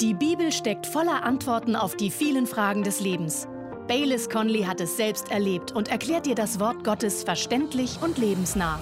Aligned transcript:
Die 0.00 0.12
Bibel 0.12 0.52
steckt 0.52 0.86
voller 0.86 1.24
Antworten 1.24 1.74
auf 1.74 1.96
die 1.96 2.10
vielen 2.10 2.46
Fragen 2.46 2.82
des 2.82 3.00
Lebens. 3.00 3.48
Baylis 3.88 4.28
Conley 4.28 4.62
hat 4.64 4.78
es 4.82 4.98
selbst 4.98 5.30
erlebt 5.30 5.72
und 5.72 5.88
erklärt 5.88 6.26
dir 6.26 6.34
das 6.34 6.60
Wort 6.60 6.84
Gottes 6.84 7.24
verständlich 7.24 7.98
und 8.02 8.18
lebensnah. 8.18 8.78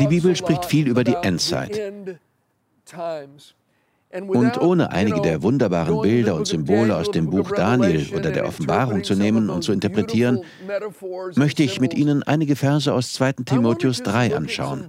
Die 0.00 0.06
Bibel 0.08 0.34
spricht 0.34 0.64
viel 0.64 0.88
über 0.88 1.04
die 1.04 1.14
Endzeit. 1.14 1.80
Und 4.12 4.60
ohne 4.60 4.92
einige 4.92 5.20
der 5.20 5.42
wunderbaren 5.42 6.00
Bilder 6.00 6.36
und 6.36 6.46
Symbole 6.46 6.96
aus 6.96 7.10
dem 7.10 7.28
Buch 7.28 7.50
Daniel 7.50 8.06
oder 8.14 8.30
der 8.30 8.46
Offenbarung 8.46 9.02
zu 9.02 9.14
nehmen 9.14 9.50
und 9.50 9.62
zu 9.62 9.72
interpretieren, 9.72 10.42
möchte 11.34 11.62
ich 11.64 11.80
mit 11.80 11.92
Ihnen 11.94 12.22
einige 12.22 12.54
Verse 12.54 12.92
aus 12.92 13.12
2 13.14 13.32
Timotheus 13.44 14.02
3 14.02 14.36
anschauen. 14.36 14.88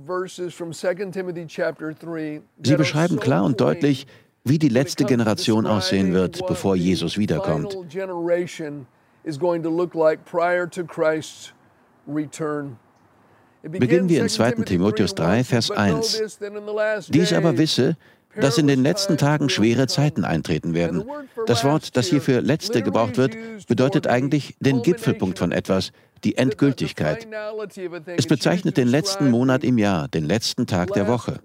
Sie 2.64 2.76
beschreiben 2.76 3.20
klar 3.20 3.44
und 3.44 3.60
deutlich, 3.60 4.08
wie 4.44 4.60
die 4.60 4.70
letzte 4.70 5.04
Generation 5.04 5.66
aussehen 5.66 6.14
wird, 6.14 6.46
bevor 6.48 6.76
Jesus 6.76 7.18
wiederkommt. 7.18 7.76
Beginnen 13.64 14.08
wir 14.08 14.22
in 14.22 14.30
2 14.30 14.52
Timotheus 14.52 15.16
3, 15.16 15.44
Vers 15.44 15.72
1. 15.72 16.40
Dies 17.10 17.34
aber 17.34 17.58
wisse, 17.58 17.98
dass 18.40 18.58
in 18.58 18.68
den 18.68 18.84
letzten 18.84 19.18
Tagen 19.18 19.50
schwere 19.50 19.88
Zeiten 19.88 20.26
eintreten 20.26 20.74
werden. 20.74 21.04
Das 21.46 21.64
Wort, 21.64 21.96
das 21.98 22.08
hier 22.08 22.22
für 22.22 22.40
letzte 22.42 22.82
gebraucht 22.82 23.18
wird, 23.18 23.36
bedeutet 23.68 24.08
eigentlich 24.08 24.56
den 24.60 24.82
Gipfelpunkt 24.82 25.40
von 25.40 25.52
etwas, 25.52 25.92
die 26.24 26.38
Endgültigkeit. 26.38 27.28
Es 28.18 28.28
bezeichnet 28.28 28.78
den 28.78 28.88
letzten 28.88 29.30
Monat 29.30 29.64
im 29.64 29.78
Jahr, 29.78 30.08
den 30.08 30.26
letzten 30.26 30.66
Tag 30.66 30.94
der 30.94 31.08
Woche. 31.08 31.40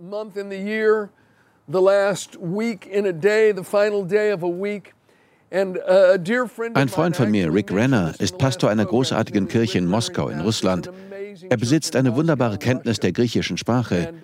Ein 6.74 6.88
Freund 6.88 7.16
von 7.16 7.30
mir, 7.30 7.52
Rick 7.52 7.72
Renner, 7.72 8.14
ist 8.18 8.38
Pastor 8.38 8.70
einer 8.70 8.86
großartigen 8.86 9.48
Kirche 9.48 9.78
in 9.78 9.86
Moskau 9.86 10.28
in 10.28 10.40
Russland. 10.40 10.90
Er 11.48 11.56
besitzt 11.56 11.94
eine 11.94 12.16
wunderbare 12.16 12.58
Kenntnis 12.58 13.00
der 13.00 13.12
griechischen 13.12 13.58
Sprache. 13.58 14.14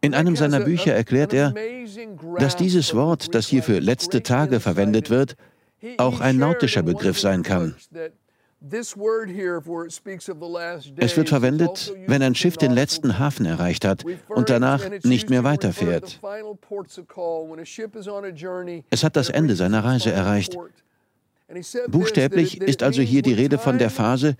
In 0.00 0.14
einem 0.14 0.36
seiner 0.36 0.60
Bücher 0.60 0.94
erklärt 0.94 1.34
er, 1.34 1.54
dass 2.38 2.56
dieses 2.56 2.94
Wort, 2.94 3.34
das 3.34 3.48
hier 3.48 3.62
für 3.62 3.80
letzte 3.80 4.22
Tage 4.22 4.60
verwendet 4.60 5.10
wird, 5.10 5.36
auch 5.96 6.20
ein 6.20 6.36
nautischer 6.36 6.82
Begriff 6.82 7.18
sein 7.18 7.42
kann. 7.42 7.74
Es 8.60 8.96
wird 11.16 11.28
verwendet, 11.28 11.94
wenn 12.06 12.22
ein 12.22 12.34
Schiff 12.34 12.56
den 12.56 12.72
letzten 12.72 13.18
Hafen 13.18 13.46
erreicht 13.46 13.84
hat 13.84 14.04
und 14.28 14.50
danach 14.50 14.82
nicht 15.04 15.30
mehr 15.30 15.44
weiterfährt. 15.44 16.20
Es 18.90 19.04
hat 19.04 19.16
das 19.16 19.28
Ende 19.28 19.54
seiner 19.54 19.84
Reise 19.84 20.10
erreicht. 20.10 20.56
Buchstäblich 21.88 22.60
ist 22.60 22.82
also 22.82 23.00
hier 23.00 23.22
die 23.22 23.32
Rede 23.32 23.58
von 23.58 23.78
der 23.78 23.88
Phase, 23.88 24.36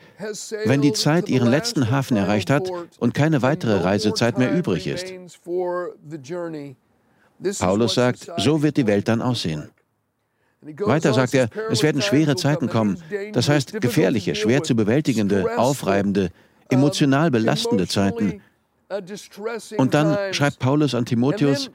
wenn 0.66 0.82
die 0.82 0.92
Zeit 0.92 1.28
ihren 1.28 1.48
letzten 1.48 1.90
Hafen 1.90 2.16
erreicht 2.16 2.50
hat 2.50 2.70
und 2.98 3.14
keine 3.14 3.40
weitere 3.40 3.78
Reisezeit 3.78 4.36
mehr 4.36 4.52
übrig 4.52 4.86
ist. 4.86 5.06
Paulus 7.58 7.94
sagt, 7.94 8.30
so 8.36 8.62
wird 8.62 8.76
die 8.76 8.86
Welt 8.86 9.08
dann 9.08 9.22
aussehen. 9.22 9.70
Weiter 10.60 11.14
sagt 11.14 11.34
er, 11.34 11.48
es 11.70 11.82
werden 11.82 12.02
schwere 12.02 12.36
Zeiten 12.36 12.68
kommen, 12.68 13.02
das 13.32 13.48
heißt 13.48 13.80
gefährliche, 13.80 14.34
schwer 14.34 14.62
zu 14.62 14.74
bewältigende, 14.74 15.56
aufreibende, 15.56 16.30
emotional 16.68 17.30
belastende 17.30 17.86
Zeiten. 17.86 18.42
Und 19.76 19.94
dann 19.94 20.34
schreibt 20.34 20.58
Paulus 20.58 20.94
an 20.94 21.06
Timotheus, 21.06 21.70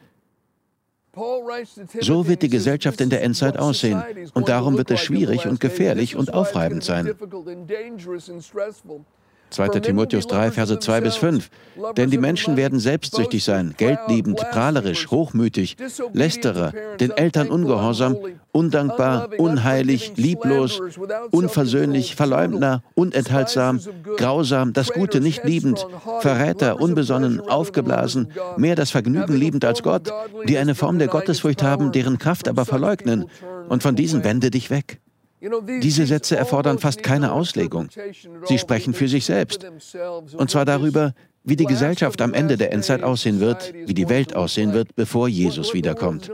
so 2.02 2.28
wird 2.28 2.42
die 2.42 2.50
Gesellschaft 2.50 3.00
in 3.00 3.10
der 3.10 3.22
Endzeit 3.22 3.58
aussehen 3.58 4.04
und 4.34 4.50
darum 4.50 4.78
wird 4.78 4.90
es 4.90 5.00
schwierig 5.02 5.46
und 5.46 5.60
gefährlich 5.60 6.16
und 6.16 6.34
aufreibend 6.34 6.84
sein. 6.84 7.14
2. 9.54 9.70
Timotheus 9.80 10.28
3, 10.28 10.52
Verse 10.52 10.80
2 10.80 11.02
bis 11.02 11.16
5. 11.16 11.50
Denn 11.98 12.10
die 12.10 12.18
Menschen 12.18 12.58
werden 12.58 12.80
selbstsüchtig 12.80 13.44
sein, 13.44 13.74
geldliebend, 13.78 14.38
prahlerisch, 14.52 15.10
hochmütig, 15.10 15.78
lästerer, 16.12 16.74
den 17.00 17.12
Eltern 17.12 17.50
ungehorsam, 17.50 18.18
undankbar, 18.52 19.30
unheilig, 19.38 20.14
lieblos, 20.16 20.82
unversöhnlich, 21.32 22.16
Verleumdner, 22.16 22.84
unenthaltsam, 22.96 23.80
grausam, 24.18 24.74
das 24.74 24.92
Gute 24.92 25.22
nicht 25.22 25.44
liebend, 25.44 25.86
Verräter, 26.20 26.80
unbesonnen, 26.80 27.40
aufgeblasen, 27.42 28.32
mehr 28.58 28.76
das 28.76 28.92
Vergnügen 28.92 29.36
liebend 29.36 29.66
als 29.66 29.84
Gott, 29.84 30.12
die 30.48 30.58
eine 30.58 30.76
Form 30.76 31.00
der 31.00 31.08
Gottesfurcht 31.08 31.64
haben, 31.64 31.92
deren 31.92 32.18
Kraft 32.18 32.48
aber 32.48 32.66
verleugnen. 32.66 33.26
Und 33.70 33.82
von 33.82 33.96
diesen 33.96 34.24
wende 34.24 34.52
dich 34.52 34.70
weg. 34.70 35.00
Diese 35.82 36.06
Sätze 36.06 36.38
erfordern 36.38 36.80
fast 36.80 37.04
keine 37.04 37.32
Auslegung. 37.34 37.90
Sie 38.46 38.58
sprechen 38.58 38.94
für 38.94 39.08
sich 39.08 39.26
selbst. 39.26 39.66
Und 40.38 40.50
zwar 40.50 40.66
darüber, 40.66 41.14
wie 41.44 41.56
die 41.58 41.66
Gesellschaft 41.66 42.22
am 42.22 42.34
Ende 42.34 42.56
der 42.56 42.72
Endzeit 42.72 43.04
aussehen 43.04 43.40
wird, 43.42 43.74
wie 43.86 43.94
die 43.94 44.08
Welt 44.08 44.36
aussehen 44.36 44.74
wird, 44.74 44.96
bevor 44.96 45.28
Jesus 45.28 45.74
wiederkommt. 45.74 46.30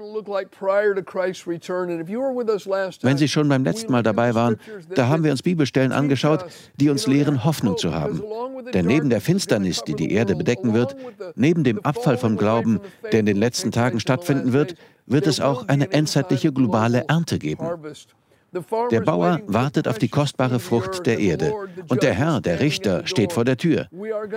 Wenn 3.01 3.17
Sie 3.17 3.27
schon 3.27 3.49
beim 3.49 3.63
letzten 3.63 3.91
Mal 3.91 4.03
dabei 4.03 4.35
waren, 4.35 4.57
da 4.93 5.07
haben 5.07 5.23
wir 5.23 5.31
uns 5.31 5.41
Bibelstellen 5.41 5.91
angeschaut, 5.91 6.45
die 6.75 6.89
uns 6.89 7.07
lehren, 7.07 7.43
Hoffnung 7.43 7.77
zu 7.77 7.95
haben. 7.95 8.21
Denn 8.73 8.85
neben 8.85 9.09
der 9.09 9.21
Finsternis, 9.21 9.83
die 9.83 9.95
die 9.95 10.11
Erde 10.11 10.35
bedecken 10.35 10.73
wird, 10.75 10.95
neben 11.35 11.63
dem 11.63 11.79
Abfall 11.79 12.17
vom 12.17 12.37
Glauben, 12.37 12.79
der 13.11 13.21
in 13.21 13.25
den 13.25 13.37
letzten 13.37 13.71
Tagen 13.71 13.99
stattfinden 13.99 14.53
wird, 14.53 14.75
wird 15.07 15.25
es 15.25 15.41
auch 15.41 15.67
eine 15.67 15.91
endzeitliche 15.91 16.53
globale 16.53 17.05
Ernte 17.07 17.39
geben. 17.39 17.67
Der 18.91 19.01
Bauer 19.01 19.41
wartet 19.47 19.87
auf 19.87 19.99
die 19.99 20.09
kostbare 20.09 20.59
Frucht 20.59 21.05
der 21.05 21.19
Erde 21.19 21.53
und 21.87 22.01
der 22.01 22.13
Herr, 22.13 22.41
der 22.41 22.59
Richter, 22.59 23.05
steht 23.05 23.33
vor 23.33 23.45
der 23.45 23.57
Tür. 23.57 23.87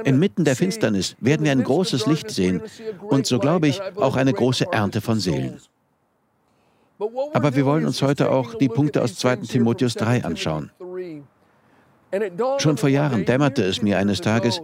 Inmitten 0.05 0.45
der 0.45 0.57
Finsternis 0.57 1.17
werden 1.21 1.45
wir 1.45 1.53
ein 1.53 1.63
großes 1.63 2.07
Licht 2.07 2.31
sehen 2.31 2.63
und 3.09 3.27
so 3.27 3.39
glaube 3.39 3.69
ich 3.69 3.81
auch 3.97 4.17
eine 4.17 4.33
große 4.33 4.67
Ernte 4.71 5.01
von 5.01 5.19
Seelen. 5.19 5.61
Aber 7.33 7.57
wir 7.57 7.65
wollen 7.65 7.87
uns 7.87 8.03
heute 8.03 8.31
auch 8.31 8.55
die 8.55 8.69
Punkte 8.69 9.03
aus 9.03 9.17
2 9.17 9.37
Timotheus 9.37 9.95
3 9.95 10.25
anschauen. 10.25 10.71
Schon 12.59 12.77
vor 12.77 12.91
Jahren 12.91 13.25
dämmerte 13.25 13.65
es 13.65 13.81
mir 13.81 13.99
eines 13.99 14.21
Tages, 14.21 14.61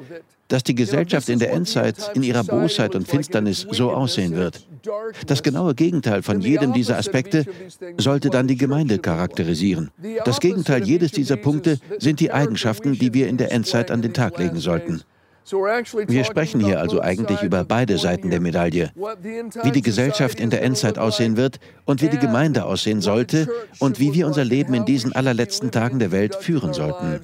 dass 0.49 0.65
die 0.65 0.75
Gesellschaft 0.75 1.29
in 1.29 1.39
der 1.39 1.53
Endzeit 1.53 1.97
in 2.15 2.23
ihrer 2.23 2.45
Bosheit 2.45 2.95
und 2.95 3.07
Finsternis 3.07 3.67
so 3.71 3.91
aussehen 3.91 4.35
wird. 4.35 4.67
Das 5.27 5.43
genaue 5.43 5.75
Gegenteil 5.75 6.23
von 6.23 6.41
jedem 6.41 6.73
dieser 6.73 6.97
Aspekte 6.97 7.45
sollte 7.99 8.31
dann 8.31 8.49
die 8.49 8.57
Gemeinde 8.57 8.99
charakterisieren. 8.99 9.91
Das 10.25 10.41
Gegenteil 10.41 10.85
jedes 10.85 11.13
dieser 11.13 11.37
Punkte 11.37 11.79
sind 11.99 12.21
die 12.21 12.33
Eigenschaften, 12.33 12.95
die 12.95 13.13
wir 13.15 13.29
in 13.29 13.37
der 13.37 13.53
Endzeit 13.53 13.91
an 13.91 14.03
den 14.03 14.15
Tag 14.15 14.39
legen 14.39 14.59
sollten. 14.59 15.03
Wir 16.07 16.25
sprechen 16.25 16.63
hier 16.63 16.79
also 16.79 17.01
eigentlich 17.01 17.43
über 17.43 17.65
beide 17.65 17.97
Seiten 17.97 18.29
der 18.29 18.41
Medaille. 18.41 18.91
Wie 19.63 19.71
die 19.71 19.83
Gesellschaft 19.83 20.41
in 20.41 20.51
der 20.51 20.63
Endzeit 20.63 20.99
aussehen 20.99 21.37
wird 21.37 21.59
und 21.87 22.03
wie 22.03 22.09
die 22.09 22.19
Gemeinde 22.19 22.67
aussehen 22.67 23.01
sollte 23.01 23.49
und 23.79 23.99
wie 23.99 24.13
wir 24.13 24.27
unser 24.27 24.45
Leben 24.45 24.75
in 24.75 24.85
diesen 24.85 25.13
allerletzten 25.13 25.71
Tagen 25.71 25.99
der 25.99 26.13
Welt 26.13 26.35
führen 26.35 26.75
sollten. 26.75 27.21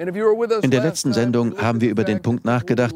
In 0.00 0.70
der 0.70 0.82
letzten 0.82 1.12
Sendung 1.12 1.58
haben 1.58 1.82
wir 1.82 1.90
über 1.90 2.04
den 2.04 2.22
Punkt 2.22 2.46
nachgedacht, 2.46 2.94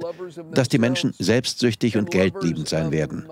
dass 0.53 0.69
die 0.69 0.79
Menschen 0.79 1.13
selbstsüchtig 1.19 1.99
und 1.99 2.11
geldliebend 2.11 2.67
sein 2.67 2.93
werden. 2.93 3.27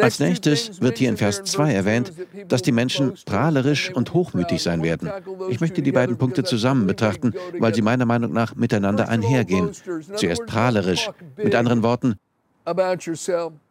Als 0.00 0.20
nächstes 0.20 0.80
wird 0.80 0.98
hier 0.98 1.08
in 1.08 1.16
Vers 1.16 1.42
2 1.42 1.72
erwähnt, 1.72 2.12
dass 2.46 2.62
die 2.62 2.70
Menschen 2.70 3.14
prahlerisch 3.24 3.90
und 3.92 4.12
hochmütig 4.12 4.62
sein 4.62 4.82
werden. 4.82 5.10
Ich 5.48 5.60
möchte 5.60 5.82
die 5.82 5.90
beiden 5.90 6.18
Punkte 6.18 6.44
zusammen 6.44 6.86
betrachten, 6.86 7.32
weil 7.58 7.74
sie 7.74 7.82
meiner 7.82 8.04
Meinung 8.04 8.32
nach 8.32 8.54
miteinander 8.54 9.08
einhergehen. 9.08 9.70
Zuerst 10.14 10.46
prahlerisch, 10.46 11.10
mit 11.36 11.54
anderen 11.54 11.82
Worten, 11.82 12.16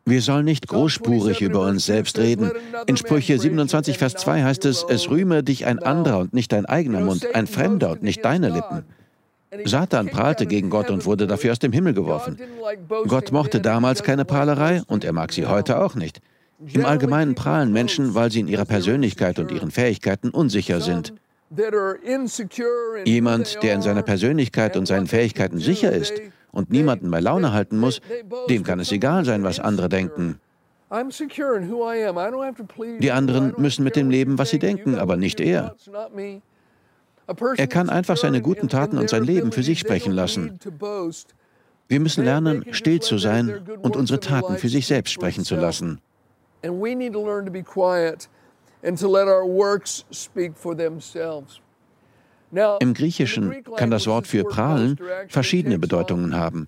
wir 0.06 0.22
sollen 0.22 0.46
nicht 0.46 0.68
großspurig 0.68 1.42
über 1.42 1.62
uns 1.62 1.86
selbst 1.86 2.20
reden. 2.20 2.52
In 2.86 2.98
Sprüche 2.98 3.40
27, 3.40 3.98
Vers 3.98 4.14
2 4.16 4.44
heißt 4.44 4.66
es, 4.66 4.86
es 4.88 5.10
rühme 5.10 5.44
dich 5.44 5.66
ein 5.66 5.80
anderer 5.80 6.20
und 6.20 6.34
nicht 6.34 6.52
dein 6.52 6.66
eigener 6.66 7.00
Mund, 7.00 7.34
ein 7.34 7.48
Fremder 7.48 7.92
und 7.92 8.04
nicht 8.04 8.24
deine 8.24 8.50
Lippen. 8.50 8.84
Satan 9.66 10.08
prahlte 10.08 10.46
gegen 10.46 10.70
Gott 10.70 10.90
und 10.90 11.06
wurde 11.06 11.28
dafür 11.28 11.52
aus 11.52 11.60
dem 11.60 11.72
Himmel 11.72 11.94
geworfen. 11.94 12.38
Gott 13.08 13.32
mochte 13.32 13.62
damals 13.62 14.04
keine 14.04 14.26
Prahlerei 14.26 14.82
und 14.88 15.04
er 15.04 15.14
mag 15.14 15.32
sie 15.32 15.46
heute 15.46 15.80
auch 15.80 15.96
nicht. 15.96 16.20
Im 16.72 16.86
Allgemeinen 16.86 17.36
prahlen 17.36 17.72
Menschen, 17.72 18.16
weil 18.16 18.32
sie 18.32 18.40
in 18.40 18.48
ihrer 18.48 18.66
Persönlichkeit 18.66 19.40
und 19.40 19.52
ihren 19.52 19.72
Fähigkeiten 19.72 20.30
unsicher 20.30 20.82
sind. 20.82 21.14
Jemand, 23.06 23.64
der 23.64 23.76
in 23.76 23.82
seiner 23.82 24.02
Persönlichkeit 24.02 24.76
und 24.76 24.88
seinen 24.88 25.08
Fähigkeiten 25.08 25.60
sicher 25.60 25.92
ist, 25.92 26.14
und 26.54 26.70
niemanden 26.70 27.12
bei 27.12 27.20
Laune 27.20 27.52
halten 27.52 27.78
muss, 27.78 28.00
dem 28.50 28.64
kann 28.64 28.80
es 28.80 28.92
egal 28.92 29.26
sein, 29.26 29.44
was 29.44 29.60
andere 29.60 29.90
denken. 29.90 30.40
Die 33.00 33.12
anderen 33.12 33.54
müssen 33.58 33.84
mit 33.84 33.96
dem 33.96 34.10
leben, 34.10 34.38
was 34.38 34.52
sie 34.52 34.60
denken, 34.60 34.96
aber 34.96 35.18
nicht 35.18 35.42
er. 35.42 35.76
Er 37.58 37.68
kann 37.68 37.90
einfach 37.90 38.18
seine 38.18 38.42
guten 38.42 38.70
Taten 38.70 38.98
und 38.98 39.10
sein 39.10 39.24
Leben 39.24 39.52
für 39.52 39.64
sich 39.64 39.80
sprechen 39.80 40.14
lassen. 40.14 40.60
Wir 41.88 42.00
müssen 42.00 42.24
lernen, 42.24 42.66
still 42.72 43.02
zu 43.02 43.18
sein 43.18 43.62
und 43.82 43.96
unsere 43.96 44.20
Taten 44.20 44.58
für 44.58 44.70
sich 44.70 44.86
selbst 44.88 45.12
sprechen 45.12 45.44
zu 45.44 45.56
lassen. 45.56 46.00
Im 52.80 52.94
Griechischen 52.94 53.64
kann 53.76 53.92
das 53.92 54.08
Wort 54.08 54.28
für 54.28 54.44
prahlen 54.44 54.98
verschiedene 55.28 55.80
Bedeutungen 55.80 56.36
haben. 56.36 56.68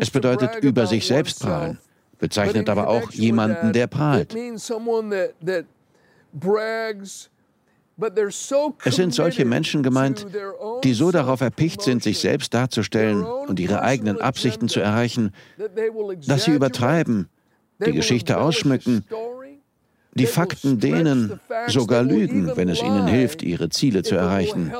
Es 0.00 0.10
bedeutet 0.10 0.56
über 0.62 0.86
sich 0.86 1.06
selbst 1.06 1.40
prahlen, 1.40 1.78
bezeichnet 2.18 2.68
aber 2.68 2.88
auch 2.88 3.10
jemanden, 3.10 3.72
der 3.72 3.86
prahlt. 3.86 4.34
Es 8.84 8.96
sind 8.96 9.14
solche 9.14 9.44
Menschen 9.44 9.82
gemeint, 9.82 10.26
die 10.84 10.94
so 10.94 11.10
darauf 11.10 11.42
erpicht 11.42 11.82
sind, 11.82 12.02
sich 12.02 12.18
selbst 12.18 12.54
darzustellen 12.54 13.22
und 13.22 13.60
ihre 13.60 13.82
eigenen 13.82 14.20
Absichten 14.20 14.68
zu 14.68 14.80
erreichen, 14.80 15.34
dass 16.26 16.44
sie 16.44 16.52
übertreiben, 16.52 17.28
die 17.84 17.92
Geschichte 17.92 18.38
ausschmücken, 18.38 19.04
die 20.14 20.26
Fakten 20.26 20.80
dehnen, 20.80 21.40
sogar 21.68 22.02
lügen, 22.02 22.52
wenn 22.56 22.68
es 22.68 22.82
ihnen 22.82 23.06
hilft, 23.06 23.42
ihre 23.42 23.68
Ziele 23.68 24.02
zu 24.02 24.16
erreichen. 24.16 24.72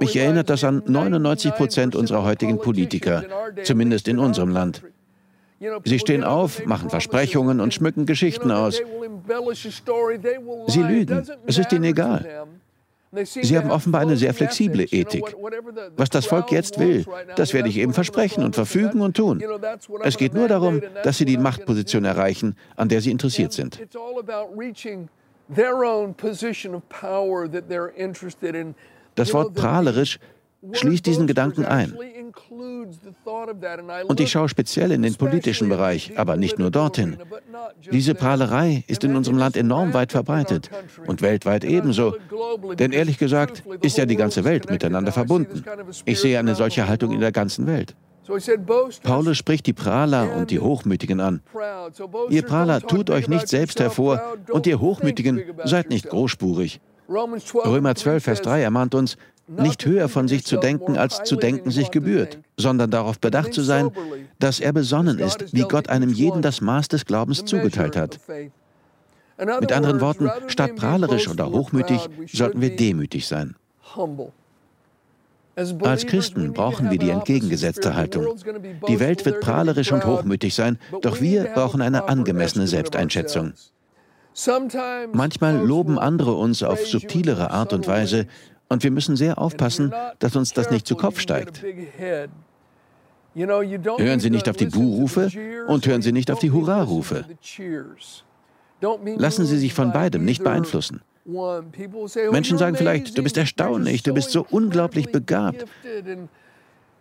Mich 0.00 0.16
erinnert 0.16 0.50
das 0.50 0.64
an 0.64 0.82
99 0.86 1.54
Prozent 1.54 1.96
unserer 1.96 2.24
heutigen 2.24 2.58
Politiker, 2.58 3.24
zumindest 3.62 4.08
in 4.08 4.18
unserem 4.18 4.50
Land. 4.50 4.82
Sie 5.84 5.98
stehen 5.98 6.22
auf, 6.22 6.64
machen 6.66 6.90
Versprechungen 6.90 7.60
und 7.60 7.74
schmücken 7.74 8.06
Geschichten 8.06 8.50
aus. 8.50 8.80
Sie 10.66 10.82
lügen. 10.82 11.26
Es 11.46 11.58
ist 11.58 11.72
ihnen 11.72 11.84
egal. 11.84 12.47
Sie 13.24 13.56
haben 13.56 13.70
offenbar 13.70 14.02
eine 14.02 14.16
sehr 14.16 14.34
flexible 14.34 14.82
Ethik. 14.90 15.24
Was 15.96 16.10
das 16.10 16.26
Volk 16.26 16.52
jetzt 16.52 16.78
will, 16.78 17.06
das 17.36 17.54
werde 17.54 17.68
ich 17.68 17.78
eben 17.78 17.94
versprechen 17.94 18.44
und 18.44 18.54
verfügen 18.54 19.00
und 19.00 19.16
tun. 19.16 19.42
Es 20.02 20.18
geht 20.18 20.34
nur 20.34 20.48
darum, 20.48 20.82
dass 21.02 21.18
sie 21.18 21.24
die 21.24 21.38
Machtposition 21.38 22.04
erreichen, 22.04 22.56
an 22.76 22.88
der 22.88 23.00
sie 23.00 23.10
interessiert 23.10 23.52
sind. 23.52 23.80
Das 29.14 29.32
Wort 29.32 29.54
prahlerisch 29.54 30.18
schließt 30.72 31.06
diesen 31.06 31.26
Gedanken 31.26 31.64
ein. 31.64 31.96
Und 34.06 34.20
ich 34.20 34.30
schaue 34.30 34.48
speziell 34.48 34.92
in 34.92 35.02
den 35.02 35.14
politischen 35.14 35.68
Bereich, 35.68 36.18
aber 36.18 36.36
nicht 36.36 36.58
nur 36.58 36.70
dorthin. 36.70 37.18
Diese 37.90 38.14
Prahlerei 38.14 38.84
ist 38.86 39.04
in 39.04 39.16
unserem 39.16 39.38
Land 39.38 39.56
enorm 39.56 39.94
weit 39.94 40.12
verbreitet 40.12 40.70
und 41.06 41.22
weltweit 41.22 41.64
ebenso. 41.64 42.16
Denn 42.78 42.92
ehrlich 42.92 43.18
gesagt 43.18 43.62
ist 43.82 43.98
ja 43.98 44.06
die 44.06 44.16
ganze 44.16 44.44
Welt 44.44 44.70
miteinander 44.70 45.12
verbunden. 45.12 45.64
Ich 46.04 46.20
sehe 46.20 46.38
eine 46.38 46.54
solche 46.54 46.88
Haltung 46.88 47.12
in 47.12 47.20
der 47.20 47.32
ganzen 47.32 47.66
Welt. 47.66 47.94
Paulus 49.02 49.38
spricht 49.38 49.66
die 49.66 49.72
Prahler 49.72 50.36
und 50.36 50.50
die 50.50 50.60
Hochmütigen 50.60 51.20
an. 51.20 51.40
Ihr 52.28 52.42
Prahler 52.42 52.80
tut 52.80 53.10
euch 53.10 53.28
nicht 53.28 53.48
selbst 53.48 53.80
hervor 53.80 54.36
und 54.50 54.66
ihr 54.66 54.80
Hochmütigen 54.80 55.42
seid 55.64 55.88
nicht 55.88 56.08
großspurig. 56.08 56.80
Römer 57.08 57.94
12, 57.94 58.22
Vers 58.22 58.42
3 58.42 58.62
ermahnt 58.62 58.94
uns, 58.94 59.16
nicht 59.46 59.86
höher 59.86 60.08
von 60.08 60.28
sich 60.28 60.44
zu 60.44 60.58
denken, 60.58 60.98
als 60.98 61.22
zu 61.24 61.36
denken 61.36 61.70
sich 61.70 61.90
gebührt, 61.90 62.38
sondern 62.58 62.90
darauf 62.90 63.18
bedacht 63.18 63.54
zu 63.54 63.62
sein, 63.62 63.90
dass 64.38 64.60
er 64.60 64.72
besonnen 64.72 65.18
ist, 65.18 65.54
wie 65.54 65.62
Gott 65.62 65.88
einem 65.88 66.10
jeden 66.10 66.42
das 66.42 66.60
Maß 66.60 66.88
des 66.88 67.06
Glaubens 67.06 67.44
zugeteilt 67.46 67.96
hat. 67.96 68.20
Mit 69.60 69.72
anderen 69.72 70.00
Worten, 70.00 70.30
statt 70.48 70.76
prahlerisch 70.76 71.28
oder 71.28 71.50
hochmütig 71.50 72.08
sollten 72.30 72.60
wir 72.60 72.76
demütig 72.76 73.26
sein. 73.26 73.54
Als 75.80 76.06
Christen 76.06 76.52
brauchen 76.52 76.90
wir 76.90 76.98
die 76.98 77.10
entgegengesetzte 77.10 77.96
Haltung. 77.96 78.36
Die 78.86 79.00
Welt 79.00 79.24
wird 79.24 79.40
prahlerisch 79.40 79.92
und 79.92 80.04
hochmütig 80.04 80.54
sein, 80.54 80.78
doch 81.02 81.20
wir 81.20 81.44
brauchen 81.44 81.80
eine 81.80 82.08
angemessene 82.08 82.66
Selbsteinschätzung. 82.66 83.54
Manchmal 85.12 85.66
loben 85.66 85.98
andere 85.98 86.34
uns 86.34 86.62
auf 86.62 86.86
subtilere 86.86 87.50
Art 87.50 87.72
und 87.72 87.86
Weise 87.86 88.26
und 88.68 88.84
wir 88.84 88.90
müssen 88.90 89.16
sehr 89.16 89.38
aufpassen, 89.38 89.92
dass 90.18 90.36
uns 90.36 90.52
das 90.52 90.70
nicht 90.70 90.86
zu 90.86 90.94
Kopf 90.96 91.20
steigt. 91.20 91.62
Hören 93.34 94.20
Sie 94.20 94.30
nicht 94.30 94.48
auf 94.48 94.56
die 94.56 94.66
Buhrufe 94.66 95.30
und 95.66 95.86
hören 95.86 96.02
Sie 96.02 96.12
nicht 96.12 96.30
auf 96.30 96.38
die 96.38 96.50
Hurrarufe. 96.50 97.24
Lassen 99.16 99.46
Sie 99.46 99.58
sich 99.58 99.74
von 99.74 99.92
beidem 99.92 100.24
nicht 100.24 100.44
beeinflussen. 100.44 101.02
Menschen 102.30 102.58
sagen 102.58 102.76
vielleicht, 102.76 103.18
du 103.18 103.22
bist 103.22 103.36
erstaunlich, 103.36 104.02
du 104.02 104.14
bist 104.14 104.30
so 104.30 104.46
unglaublich 104.48 105.12
begabt. 105.12 105.66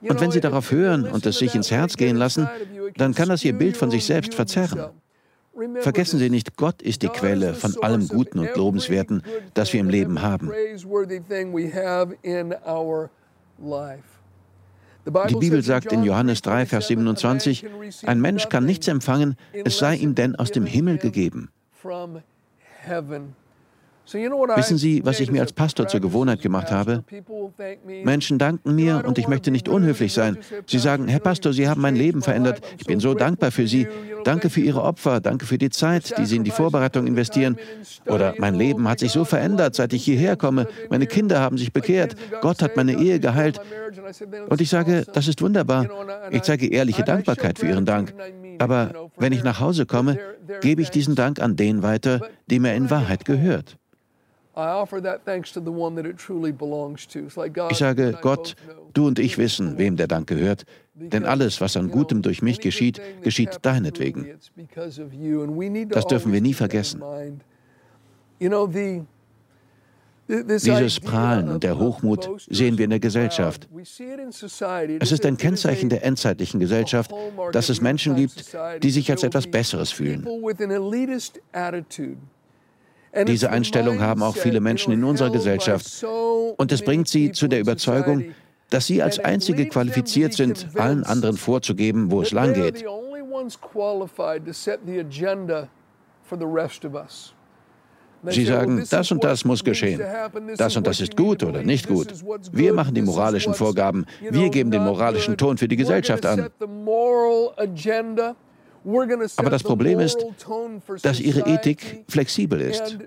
Und 0.02 0.22
wenn 0.22 0.32
Sie 0.32 0.42
darauf 0.42 0.72
hören 0.72 1.06
und 1.06 1.26
es 1.26 1.40
sich 1.40 1.56
ins 1.56 1.72
Herz 1.72 1.98
gehen 1.98 2.18
lassen, 2.18 2.50
dann 2.98 3.16
kann 3.16 3.30
das 3.30 3.44
Ihr 3.44 3.54
Bild 3.54 3.78
von 3.78 3.90
sich 3.90 4.06
selbst 4.06 4.36
verzerren. 4.36 4.90
Vergessen 5.80 6.20
Sie 6.20 6.30
nicht, 6.30 6.56
Gott 6.56 6.82
ist 6.82 7.02
die 7.02 7.08
Quelle 7.08 7.54
von 7.54 7.76
allem 7.82 8.08
Guten 8.08 8.40
und 8.40 8.56
Lobenswerten, 8.56 9.24
das 9.54 9.74
wir 9.74 9.80
im 9.80 9.90
Leben 9.90 10.22
haben. 10.22 10.52
Die 15.30 15.36
Bibel 15.36 15.64
sagt 15.64 15.92
in 15.92 16.04
Johannes 16.04 16.42
3, 16.42 16.66
Vers 16.66 16.88
27, 16.88 17.66
ein 18.06 18.20
Mensch 18.22 18.50
kann 18.50 18.66
nichts 18.66 18.88
empfangen, 18.88 19.36
es 19.54 19.78
sei 19.78 19.96
ihm 19.96 20.16
denn 20.16 20.36
aus 20.36 20.52
dem 20.52 20.66
Himmel 20.66 20.98
gegeben. 20.98 21.50
Wissen 24.14 24.78
Sie, 24.78 25.06
was 25.06 25.20
ich 25.20 25.32
mir 25.32 25.42
als 25.42 25.52
Pastor 25.52 25.88
zur 25.88 26.00
Gewohnheit 26.00 26.42
gemacht 26.42 26.72
habe? 26.72 27.04
Menschen 28.04 28.38
danken 28.38 28.76
mir 28.76 29.04
und 29.06 29.18
ich 29.18 29.28
möchte 29.28 29.52
nicht 29.52 29.68
unhöflich 29.68 30.14
sein. 30.14 30.38
Sie 30.66 30.80
sagen, 30.80 31.08
Herr 31.08 31.20
Pastor, 31.20 31.52
Sie 31.52 31.68
haben 31.68 31.82
mein 31.82 31.96
Leben 31.96 32.22
verändert. 32.22 32.62
Ich 32.78 32.86
bin 32.86 33.00
so 33.00 33.14
dankbar 33.14 33.52
für 33.52 33.68
Sie. 33.68 33.88
Danke 34.24 34.50
für 34.50 34.62
Ihre 34.62 34.82
Opfer. 34.82 35.20
Danke 35.20 35.46
für 35.46 35.58
die 35.58 35.70
Zeit, 35.70 36.18
die 36.18 36.26
Sie 36.26 36.38
in 36.38 36.44
die 36.44 36.52
Vorbereitung 36.52 37.06
investieren. 37.06 37.58
Oder 38.06 38.36
mein 38.38 38.56
Leben 38.56 38.88
hat 38.88 39.00
sich 39.00 39.12
so 39.12 39.26
verändert, 39.26 39.76
seit 39.76 39.94
ich 39.94 40.04
hierher 40.04 40.38
komme. 40.38 40.68
Meine 40.90 41.08
Kinder 41.08 41.40
haben 41.40 41.58
sich 41.58 41.74
bekehrt. 41.74 42.16
Gott 42.42 42.62
hat 42.62 42.78
meine 42.78 42.94
Ehe 42.94 43.20
geheilt. 43.20 43.60
Und 44.50 44.62
ich 44.62 44.70
sage, 44.70 45.06
das 45.12 45.28
ist 45.28 45.42
wunderbar. 45.42 45.88
Ich 46.32 46.44
zeige 46.44 46.68
ehrliche 46.68 47.04
Dankbarkeit 47.04 47.60
für 47.60 47.68
Ihren 47.68 47.86
Dank. 47.86 48.14
Aber 48.60 49.10
wenn 49.18 49.34
ich 49.34 49.44
nach 49.44 49.60
Hause 49.60 49.86
komme, 49.86 50.18
gebe 50.62 50.82
ich 50.82 50.90
diesen 50.90 51.16
Dank 51.16 51.42
an 51.42 51.56
den 51.56 51.84
weiter, 51.84 52.22
dem 52.50 52.66
er 52.66 52.76
in 52.76 52.90
Wahrheit 52.90 53.26
gehört. 53.26 53.78
Ich 57.70 57.78
sage, 57.78 58.18
Gott, 58.22 58.56
du 58.94 59.08
und 59.08 59.20
ich 59.20 59.38
wissen, 59.38 59.78
wem 59.78 59.98
der 59.98 60.08
Dank 60.08 60.28
gehört, 60.28 60.64
denn 60.96 61.26
alles, 61.26 61.62
was 61.62 61.78
an 61.78 61.92
Gutem 61.92 62.24
durch 62.24 62.42
mich 62.42 62.60
geschieht, 62.60 63.00
geschieht 63.22 63.60
deinetwegen. 63.62 64.40
Das 65.90 66.08
dürfen 66.08 66.34
wir 66.34 66.42
nie 66.42 66.54
vergessen. 66.54 67.04
Dieses 70.28 71.00
Prahlen 71.00 71.50
und 71.50 71.64
der 71.64 71.78
Hochmut 71.80 72.30
sehen 72.50 72.78
wir 72.78 72.84
in 72.86 72.90
der 72.90 73.00
Gesellschaft. 73.00 73.70
Es 73.80 75.12
ist 75.12 75.26
ein 75.26 75.38
Kennzeichen 75.38 75.90
der 75.90 76.04
endzeitlichen 76.04 76.60
Gesellschaft, 76.60 77.12
dass 77.54 77.70
es 77.70 77.80
Menschen 77.80 78.16
gibt, 78.16 78.58
die 78.82 78.90
sich 78.90 79.10
als 79.10 79.24
etwas 79.24 79.48
Besseres 79.48 79.92
fühlen. 79.92 80.28
Diese 83.26 83.50
Einstellung 83.50 84.02
haben 84.02 84.24
auch 84.24 84.36
viele 84.36 84.60
Menschen 84.60 84.94
in 84.94 85.04
unserer 85.04 85.30
Gesellschaft. 85.30 86.04
Und 86.58 86.72
es 86.72 86.82
bringt 86.82 87.08
sie 87.08 87.32
zu 87.32 87.48
der 87.48 87.60
Überzeugung, 87.60 88.26
dass 88.70 88.88
sie 88.88 89.02
als 89.02 89.20
Einzige 89.20 89.68
qualifiziert 89.68 90.34
sind, 90.34 90.68
allen 90.76 91.04
anderen 91.04 91.38
vorzugeben, 91.38 92.12
wo 92.12 92.22
es 92.22 92.32
lang 92.32 92.54
geht. 92.54 92.84
Sie 98.30 98.46
sagen, 98.46 98.84
das 98.90 99.12
und 99.12 99.24
das 99.24 99.46
muss 99.46 99.64
geschehen. 99.64 100.02
Das 100.58 100.76
und 100.76 100.88
das 100.88 101.00
ist 101.00 101.16
gut 101.16 101.44
oder 101.44 101.62
nicht 101.62 101.88
gut. 101.88 102.14
Wir 102.52 102.74
machen 102.74 102.96
die 102.96 103.02
moralischen 103.02 103.54
Vorgaben. 103.54 104.06
Wir 104.20 104.50
geben 104.50 104.72
den 104.72 104.84
moralischen 104.84 105.38
Ton 105.38 105.58
für 105.58 105.68
die 105.68 105.78
Gesellschaft 105.78 106.26
an. 106.26 106.50
Aber 109.38 109.50
das 109.50 109.64
Problem 109.64 110.00
ist, 110.00 110.26
dass 111.02 111.20
ihre 111.20 111.42
Ethik 111.42 112.06
flexibel 112.08 112.62
ist. 112.62 112.98